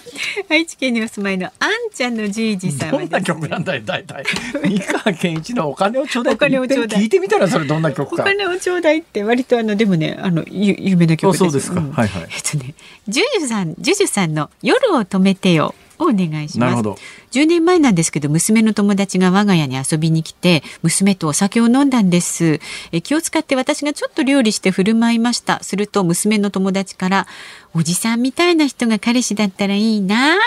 [0.48, 4.24] 愛知県にお住まいのあんちゃんのじいじさんはどんな曲なんだよ、大体。
[4.62, 8.22] 三河健一のお金をちょうだいお金をちょうだい聞いてみたら、それどんな曲か。
[8.22, 11.42] お金をちょうだいって割とあのでもねあのゆ有名な曲です。
[11.42, 11.80] あそうですか。
[11.80, 11.90] ん。
[11.92, 12.28] はいはい。
[12.30, 12.74] えっとね
[13.08, 15.60] ジュジュさんジュジュさんの夜を止めてよ。
[15.68, 15.74] を
[16.04, 16.98] お願いしますなるほど。
[17.32, 22.60] 10年前なんですけど娘の友達が我が家に遊びに来て娘とお酒を飲んだんです
[22.92, 27.26] え気を使って私がちょっと料理して振る舞いましたすると娘の友達から
[27.74, 30.38] おじさんみたいな人が彼氏だったらいいなっ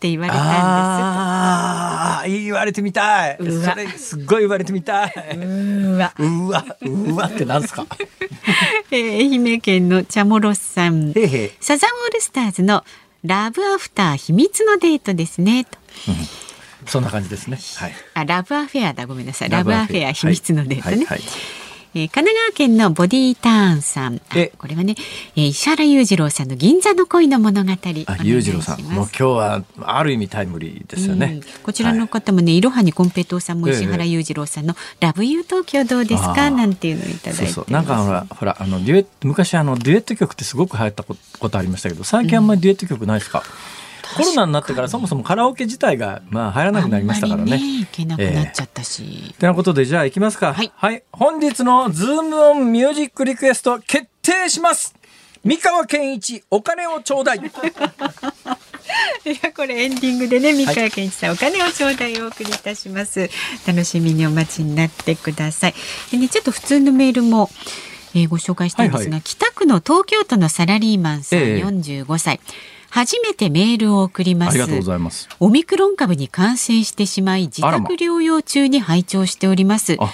[0.00, 3.36] て言われたんああ、言われてみたい。
[3.38, 3.44] そ
[3.76, 5.12] れ、すっごい言われてみたい。
[5.14, 7.86] ですうーわうわ、うわってなんですか？
[8.90, 11.12] えー愛媛県のチャモロさん
[11.60, 12.84] サザンオールスターズの
[13.24, 15.78] ラブアフター秘密のデートですねと。
[16.86, 17.58] そんな感じですね。
[17.76, 17.92] はい。
[18.14, 19.06] あラブアフェアだ。
[19.06, 19.50] ごめんなさい。
[19.50, 21.20] ラブアフェア秘密のデートね、はいはいはい
[21.94, 24.16] えー神奈川県のボディーターンさん。
[24.16, 24.50] あえ。
[24.56, 24.94] これはね、
[25.36, 27.70] えー石原裕次郎さんの銀座の恋の物語。
[28.22, 31.18] 裕次郎さん、もう今日はある意味タイムリーですようん。
[31.18, 31.40] ね。
[31.62, 33.74] こちらの方もね、いろはにコンペイトーさんもええ。
[33.74, 37.70] 石原裕次郎さんのラブユー東京どうですかなんていうのをいただいてそうそう。
[37.72, 43.42] なんかほらほらあのデュエット昔あのデュエット曲ってすごく流行ったこことありましたけど最近あんまりデュエット曲ないですか、
[44.16, 47.52] コロナになってからそもそもカラオケ自体がまあ入らなくなりましたからね。
[47.52, 50.54] ね行けなくなっちゃったし、てなことでじゃあ行きますか。
[50.54, 51.02] はい。
[51.12, 54.94] 本日のズームオンミュージックリクエスト決定します。
[55.44, 57.38] 三河健一お金をちょうだい。
[59.24, 63.30] いやこれエンディングでね三河健一さん、お金をちょうだいお送りいたします。
[63.66, 65.74] 楽しみにお待ちになってください。
[66.10, 67.50] でねちょっと普通のメールも、
[68.14, 69.22] えーご紹介したいんですが、はいはい。
[69.22, 71.64] 北区の東京都のサラリーマンさん、ええ。
[71.64, 72.40] 45歳
[72.94, 74.50] 初めてメールを送ります。
[74.50, 75.26] ありがとうございます。
[75.40, 79.96] オミクロン株に感染してしまい自宅療養中に拝聴しております。
[79.98, 80.12] あ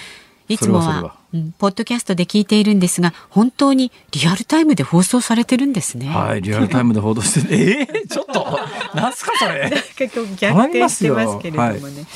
[0.48, 6.08] いつもはうん、ポッドキャストで聞いているんですが本当にリアルタイムで放送されてるんですね。
[6.08, 8.58] はい、リアルタイムで報道して、 えー、ちょっと、
[8.94, 9.70] なんすかそれ。
[9.96, 11.72] 結構逆転してますけれどもね。
[11.72, 12.06] はい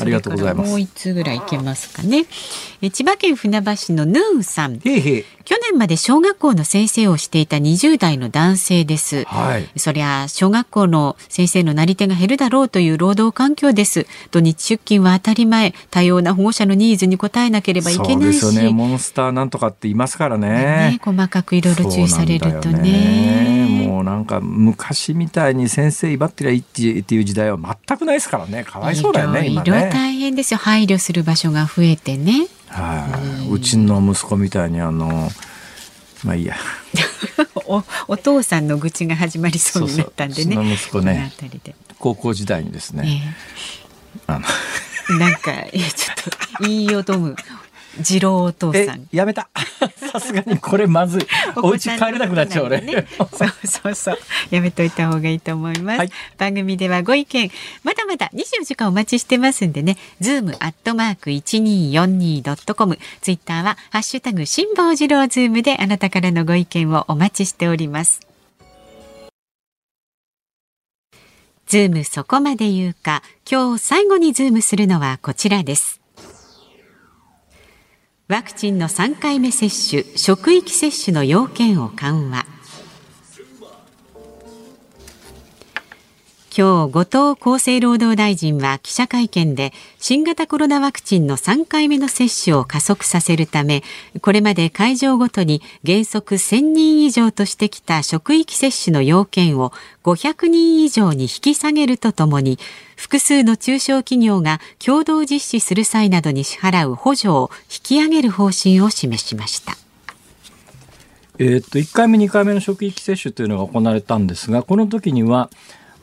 [0.00, 2.26] ありがとうございますもう一通ぐらいいけますかね。
[2.80, 4.76] え千葉県船橋のヌーさん。
[4.76, 5.24] へいへい。
[5.44, 9.24] 去年まで小学校の先生をしていた20代の男性です。
[9.24, 9.68] はい。
[9.76, 14.06] そりゃ小学校の先生のなり手が減るだろうという労働環境です。
[14.30, 15.74] 土日出勤は当たり前。
[15.90, 18.57] 多様な保護者のニーズに応えなければいけないし。
[18.62, 18.70] ね。
[18.70, 20.48] モンスターなんとかって言いますからね。
[20.48, 23.86] ね細かくいろいろ注意されるとそうなんだよね。
[23.86, 26.62] もうなんか昔みたいに先生威張ってりゃいいっ
[27.02, 28.64] ていう時代は全くないですからね。
[28.64, 29.90] かわいそうだよね、今いろいろね。
[29.92, 30.58] 大変ですよ。
[30.58, 32.48] 配慮する場所が増えてね。
[32.68, 33.08] は
[33.48, 33.50] い。
[33.50, 35.30] うちの息子みたいにあの、
[36.24, 36.56] まあいいや。
[37.66, 40.44] おお父さんの愚痴が始まりそうになったんでね。
[40.44, 41.32] そうそううちの息子ね
[41.98, 43.34] 高校時代にですね、
[44.26, 44.44] あの、
[45.10, 47.36] えなんかいやちょっと言いよどむ
[48.02, 49.48] 次郎お父えさん。、やめた。
[50.12, 50.58] さすがに。
[50.60, 51.26] これまずい。
[51.56, 52.80] お家帰れなくなっちゃう俺。
[52.80, 53.28] ね、 そう
[53.66, 54.18] そうそう。
[54.50, 56.10] やめといた方がいいと思います、はい。
[56.36, 57.50] 番組ではご意見
[57.82, 59.96] まだまだ24時間お待ちしてますんでね。
[60.20, 68.20] ズームアットマーク 1242.com ツイッターはハッシュタグ辛坊治郎ズームであなたからのご意見をお待ちしております。
[71.68, 76.00] ズームそこまで言うか今日最後にズームするのはこちらです
[78.30, 82.57] ワクチンの3回目接種職域接種の要件を緩和。
[86.58, 93.84] 今日後藤厚生労働大臣は記者会見で新型コロナワクチンの3回目の接種を加速させるため
[94.22, 102.58] これまで会場ごとに原則1000人以上としてきた職域接種の要件を500人以上に引き下げるとともに
[102.96, 109.76] 複数の中小企業が共同実施する際などに支払う補助を引き上げる方針を示しました。
[111.38, 115.50] えーっと1回目2回目の職域接種というのが行われたんですがこの時には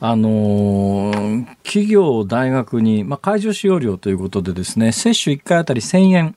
[0.00, 6.34] あのー企業大学に、まあ、会場使用料ということでですね接種1回あたり1000円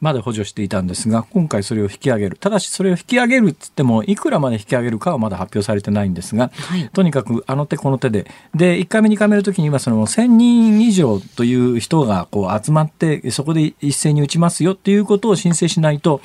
[0.00, 2.36] まで補助していたんですが今回それを引き上げる。
[2.38, 6.88] ただしそれを引き上げるっつってもいくらまで引き上げるかはまだ発表されてないんですが、はい。
[6.88, 8.26] とにかくあの手この手で。
[8.54, 16.22] で1回目2回目の時にはその1000人以上という人がこう集まってそこで一斉に打ちますよっていうことを申請しないと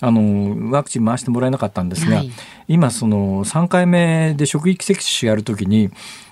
[0.00, 2.30] あのワクチン回してもらえなかったんですが、はい。
[2.68, 5.90] 今その3回目で職域接種やるときに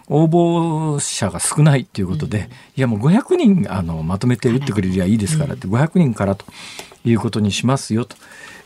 [0.09, 6.45] 応募者が少ないっていうことで、いやもう500人あのまとめて打ってくれりゃいいですからって、500人からと
[7.05, 8.17] いうことにしますよと。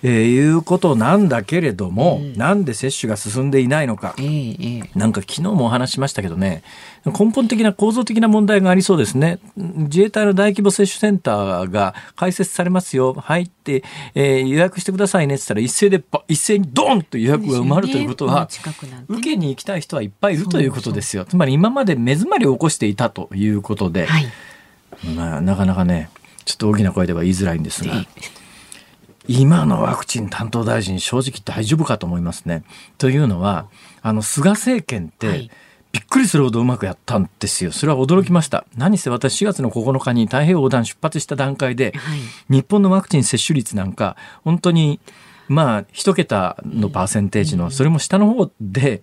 [0.03, 4.15] えーいうことなんだけれども、なんで接種が進んでいないのか。
[4.19, 6.63] ええええなんか昨日もお話ししましたけどね、
[7.05, 9.41] 根本的な構造的な問題がありそうですね。
[9.57, 13.15] 自衛隊の大規模接種センターが開設されますよ。
[13.15, 13.83] 入って、
[14.15, 18.49] えー予約してくださいねって言ったら一斉でば、一斉にドンと予約が埋まるということは、
[18.83, 21.25] ね受けに行きたい人はいっぱいいるということですよ。
[21.25, 24.27] つまり今まで目詰まりを起こしていたということで、はい。
[25.17, 26.09] まあ、なかなかね、
[26.49, 28.07] ちょっと大きな声では言いづらいんですが、
[29.29, 32.65] 今のワクチン担当大臣、正直大丈夫かと思いますね。
[32.97, 33.67] というのは、
[34.01, 35.51] あの、菅政権って、はい
[35.91, 37.73] びっくりするほどうまくやったんですよ。
[37.73, 38.67] それは驚きました。
[38.77, 42.19] 何せ私4月の9日に太平洋横断出発した段階で、はい
[42.51, 45.01] 日本のワクチン接種率なんか、本当に、
[45.49, 49.03] まあ、一桁のパーセンテージの、それも下の方で、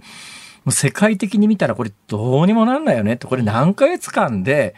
[0.63, 4.75] もう世界的に見たらこれどうにもなんないよねって、これ何ヶ月間で、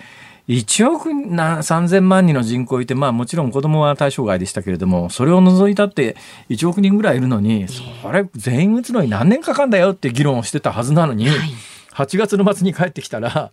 [0.48, 6.16] 1億な3000万人の人口いて、まあもちろん子供は対象外でしたけれども、それを除いたって
[6.50, 11.28] 1億人ぐらいいるのに、それ全員打つのに何年かかんだよって議論をしてたはずなのに、
[11.94, 13.52] 8月の末に帰ってきたら、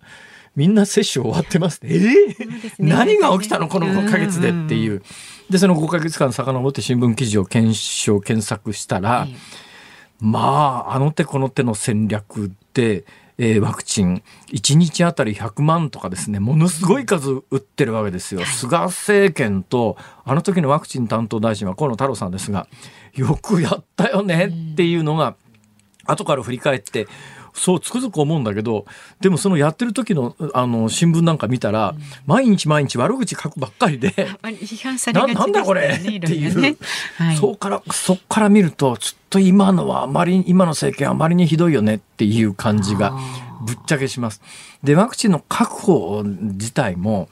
[0.55, 1.89] みんな接種終わってますって。
[1.89, 2.75] えー？
[2.79, 3.69] 何が起きたの？
[3.69, 5.03] この5ヶ月でっていう。
[5.51, 9.27] で、その5ヶ月間遡って新聞記事を検証、検索したら、
[10.21, 13.05] まあ、あの手この手の戦略で、
[13.39, 14.23] えーワクチン。
[14.53, 18.45] 1日あたり100万とかですねものすごい数打ってるわけですよ。
[18.45, 22.69] 菅政権とあの時のワクチン担当大臣は河野太郎さんですが
[23.15, 25.37] よくやったよねっていうのが
[26.07, 27.07] 後から振り返って
[27.55, 28.85] そうつくづく思うんだけど
[29.21, 31.95] でもそのやってる時のあの新聞なんか見たら、
[32.27, 34.13] 毎日毎日悪口書くばっかりで。
[34.43, 36.77] まあ批判されがちななんだこれねっていう、ね
[37.17, 43.17] はいそうからそっから見るとちょっと今のはあまり今の政権あまりにひどいよねっていう感じが
[43.65, 44.43] ぶっちゃけします。
[44.83, 47.29] でワクチンの確保自体も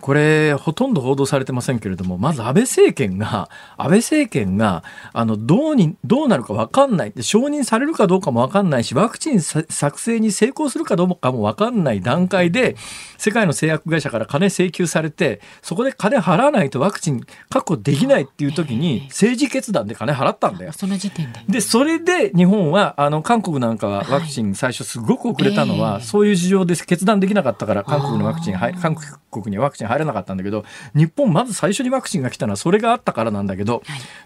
[0.00, 12.76] これほとんど報道されてませんけれどもまず安倍政権が安倍政権があのどうにどうなるか分かんないで承認されるかどうかも分かんないしワクチンさ作成に成功するかどうかも分かんない段階で
[13.18, 20.72] 世界の製薬会社から金請求されてそこで金払わないとワクチン確保できないっていう時に政治決断で金払ったんだよ。
[20.72, 21.40] その時点で。
[21.48, 28.94] でそれで日本はあの韓国なんかはワクチン最初すごく遅れたのは、そういう事情で決断できなかったから韓国のワクチンはい韓
[29.30, 30.64] 国にはワクチン入らなかったんだけど
[30.94, 33.82] 日本まず最初にワクチンが来たのはそれがあったからなんだけど、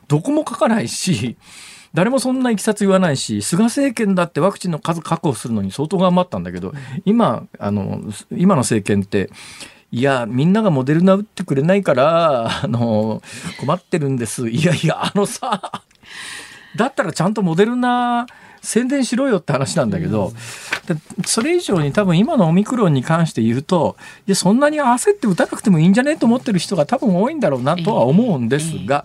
[0.08, 1.36] どこも書かないし
[1.94, 6.72] 誰もそんないきさつ言わないし菅政権だってワクチンの数確保するのに相当頑張ったんだけど、
[7.04, 8.00] 今あの
[8.30, 9.30] 今の政権って
[9.92, 13.22] いや、みんながモデルナ打ってくれないから、あの、
[13.58, 14.48] 困ってるんです。
[14.48, 15.82] いやいや、あのさ、
[16.76, 18.26] だったらちゃんとモデルナ
[18.62, 20.32] 宣伝しろよって話なんだけど、
[21.24, 23.96] それ以上に多分今のオミクロンに関して言うと、
[24.26, 29.04] いや、そんなに焦って打たなくてもいいんじゃねと思ってる人が多分多いんだろうなとは思うんですが、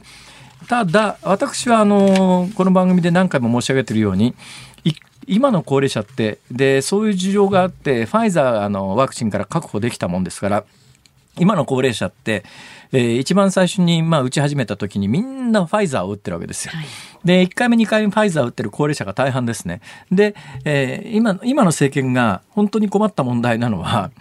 [0.68, 4.36] ただ、私はあの、この番組で何回も申し上げてるように、
[5.28, 10.64] 今の高齢者って、で、そういう事情があって、ファイザーのワクチンから確保できたもんですから、
[11.40, 12.44] 今の高齢者って、
[12.92, 16.74] えー一番最初に、まあ、打ち始めた時にみんなファイザーを打ってるわけですよ。
[17.24, 19.82] で、1回目、2回目ファイザーを打ってる高齢者が大半ですね。
[20.12, 24.12] で、えー今、今の政権が本当に困った問題なのは、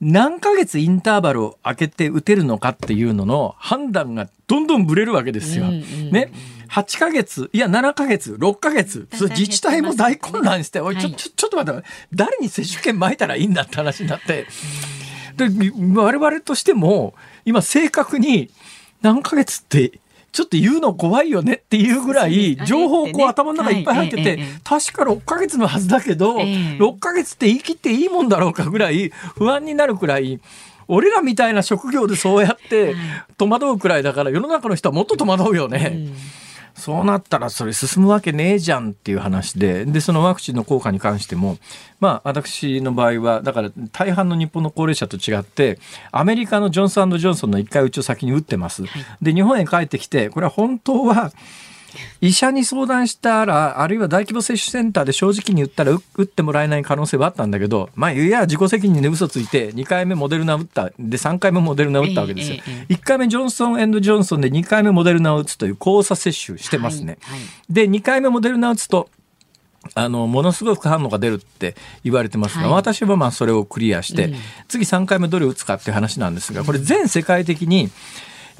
[0.00, 5.66] 何ヶ月インターバルを空けて打てるのかっていうのの判断がどんどんぶれるわけですよ。
[5.66, 6.32] ね。
[6.70, 11.84] 8ヶ月、いや7ヶ月、6ヶ月、それ自治体も大混乱して、おい、ちょ、ちょ、ちょっと待って、
[12.14, 14.46] 誰に接種券撒いたらいいんだって話になって、
[15.36, 15.48] で、
[15.94, 17.14] 我々としても、
[17.44, 18.50] 今正確に
[19.02, 20.00] 何ヶ月って、
[20.32, 30.40] ちょっと言うの怖いよねっていうぐらい、情報こう頭の中いっぱい入ってて、確か6ヶ月のはずだけど、6ヶ月って言い切っていいもんだろうかぐらい不安になるくらい、
[30.86, 32.94] 俺らみたいな職業でそうやって
[33.38, 36.08] 戸惑うくらいだから世の中の人はもっと戸惑うよね。
[36.74, 41.58] そうなったらそれ進むわけねえじゃんっていう話で、で、そのワクチンの効果に関しても、
[42.00, 45.78] まあ私の場合は、だから大半の日本の高齢者と違って、
[46.12, 48.84] アメリカのジョンソンジョンソンの1回打ちを先に打ってます。
[49.20, 51.32] で、日本へ帰ってきて、これは本当は、
[52.20, 62.56] 医者に相談したら、あるいは大規模接種センターで正直に言ったらう打ってもらえない可能性はあったんだけど、まあ、いや、自己責任で嘘ついて、2回目モデルナ打った、で、3回目モデルナ打ったわけですよ。
[62.88, 67.18] 1回目ジョンソンジョンソンで2回目モデルナを打つという交差接種してますね。
[67.68, 69.08] で、2回目モデルナを打つと、
[69.94, 71.74] あの、ものすごい副反応が出るって
[72.04, 72.72] 言われてますが、はい。
[72.72, 74.34] 私はまあそれをクリアして、
[74.68, 77.90] 次3回目どれ打つかっていう話なんですが、これ全世界的に、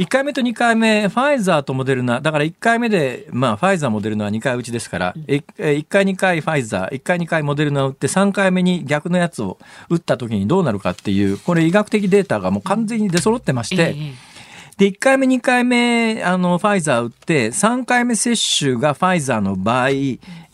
[0.01, 9.59] 1回目と2回目、ファイザーとモデルナ、だから1回目で、まあ、ファイザー、モデルナは2回打ちですから、1, 1回、2回ファイザー、1回、2回モデルナを打って、3回目に逆のやつを
[9.91, 13.95] 打った時にどうなるかっていう、これ医学的データがもう完全に出揃ってまして、
[14.79, 19.91] で、1回目、2回目、あの、ファイザー打って、3回目接種がファイザーの場合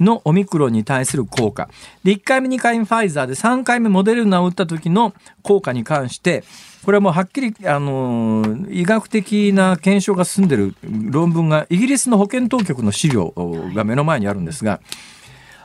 [0.00, 1.68] のオミクロンに対する効果。
[2.02, 6.42] で、1回目、2回目ファイザーで、3回目モデルナを打った時の効果に関して、
[6.86, 13.34] これはもうはっきり、あの、医学的な検証が進んでる論文が、イギリスの保健当局の資料
[13.74, 14.80] が目の前にあるんですが、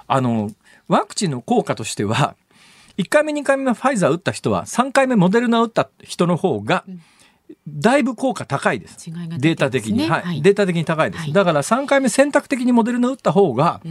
[0.07, 0.49] あの、
[0.87, 2.33] ワクチンの効果としては、
[2.97, 6.85] 1回目、2回目のファイザー打った人は、3回目モデルナ打った人の方が、
[7.67, 9.09] だいぶ効果高いです。
[9.09, 10.21] ねデータ的に、はい。
[10.21, 11.23] はいデータ的に高いです。
[11.23, 13.81] はいだから3回目選択的にモデルナ打った方が、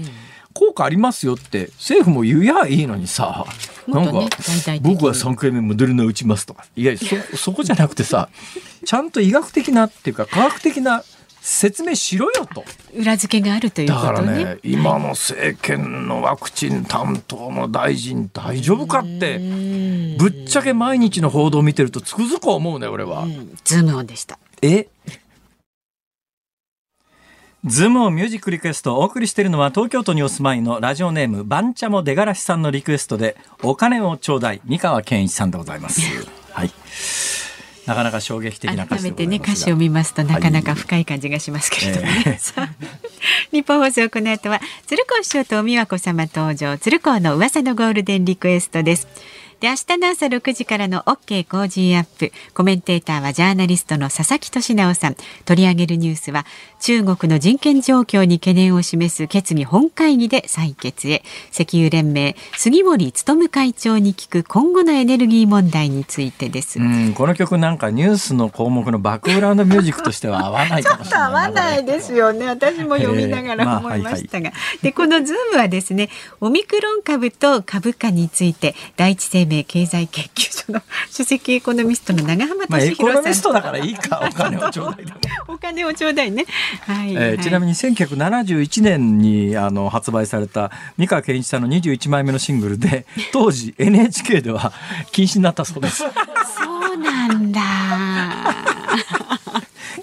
[0.53, 3.47] 効果ありますよって政府も言やいいのにさ、
[3.87, 6.67] なんかもっとね僕は3回目モデルナ打ちますとか。
[6.77, 8.29] いや、そ、そこじゃなくてさ、
[8.85, 11.05] ちゃんと医学的なっていうか科学的な
[11.41, 12.65] 説明しろよと。
[12.95, 14.45] 裏付けがあるというだことね。
[14.45, 19.39] からね、今の政権のワクチン担当の大臣大丈夫かって、
[20.19, 23.27] ぶっちゃけ毎日の報道を見てるとつくづく思うね、俺は。
[23.65, 24.39] ズームオンでした。
[24.63, 24.89] え？
[27.65, 36.01] ズームオンミュージックリクエストをお送りしているのは東京都にお住まいのラジオネームバンチャモデガラシさんのリクエストでお金をちょうだい三河健一さんでございます。
[36.53, 36.71] はい。
[37.91, 42.23] なかなか衝撃的な歌改めてね歌詞を見ますとなかなか深い感じがしますけれどもね。
[42.25, 42.39] ええ。
[42.39, 42.69] さあ
[43.51, 46.79] 日本放送この後は鶴光師匠と美和子様登場。
[46.79, 49.09] 鶴光の噂のゴールデンリクエストです。
[49.61, 56.47] で明日の朝6時からの OK 工事アップコメンテーターはジャーナリストの佐々木俊直さん取り上げるニュースは
[56.81, 66.79] 中国の人権状況に懸念を示す決議本会議で採決へ石油連盟杉森務会長に聞く今後のエネルギー問題についてです。
[66.79, 72.47] うん、この曲なんかニュースの項目のバックグラウンドミュージックとしては合わないかもしれない合わないですよね。
[72.47, 74.53] 私も読みながら思いましたが。
[74.83, 76.09] で、このズームはですね、
[76.41, 80.83] オミクロン株と株価について、第一生命経済研究所の
[81.13, 83.35] 首席エコノミストの長浜まあ、エ俊コノミ弘さん。
[83.35, 85.17] ストだからいいか、お金をちょうだいだ。
[85.49, 86.47] お金をちょうだいね。
[86.87, 87.15] はい。
[87.15, 94.73] えーちなみに1971年にあの発売された三河健一さんの21枚目のシングルで 当時 NHK では
[95.13, 96.07] 禁止になったそうですそ
[96.93, 97.61] うなんだ。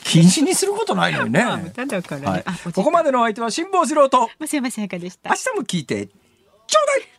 [0.04, 1.42] 禁止にすることないのにね。
[1.44, 5.36] はいここまでのお相手は辛坊治郎と増山さやかでした明。
[5.36, 6.12] 日も聞いてちょ
[6.84, 7.10] うだい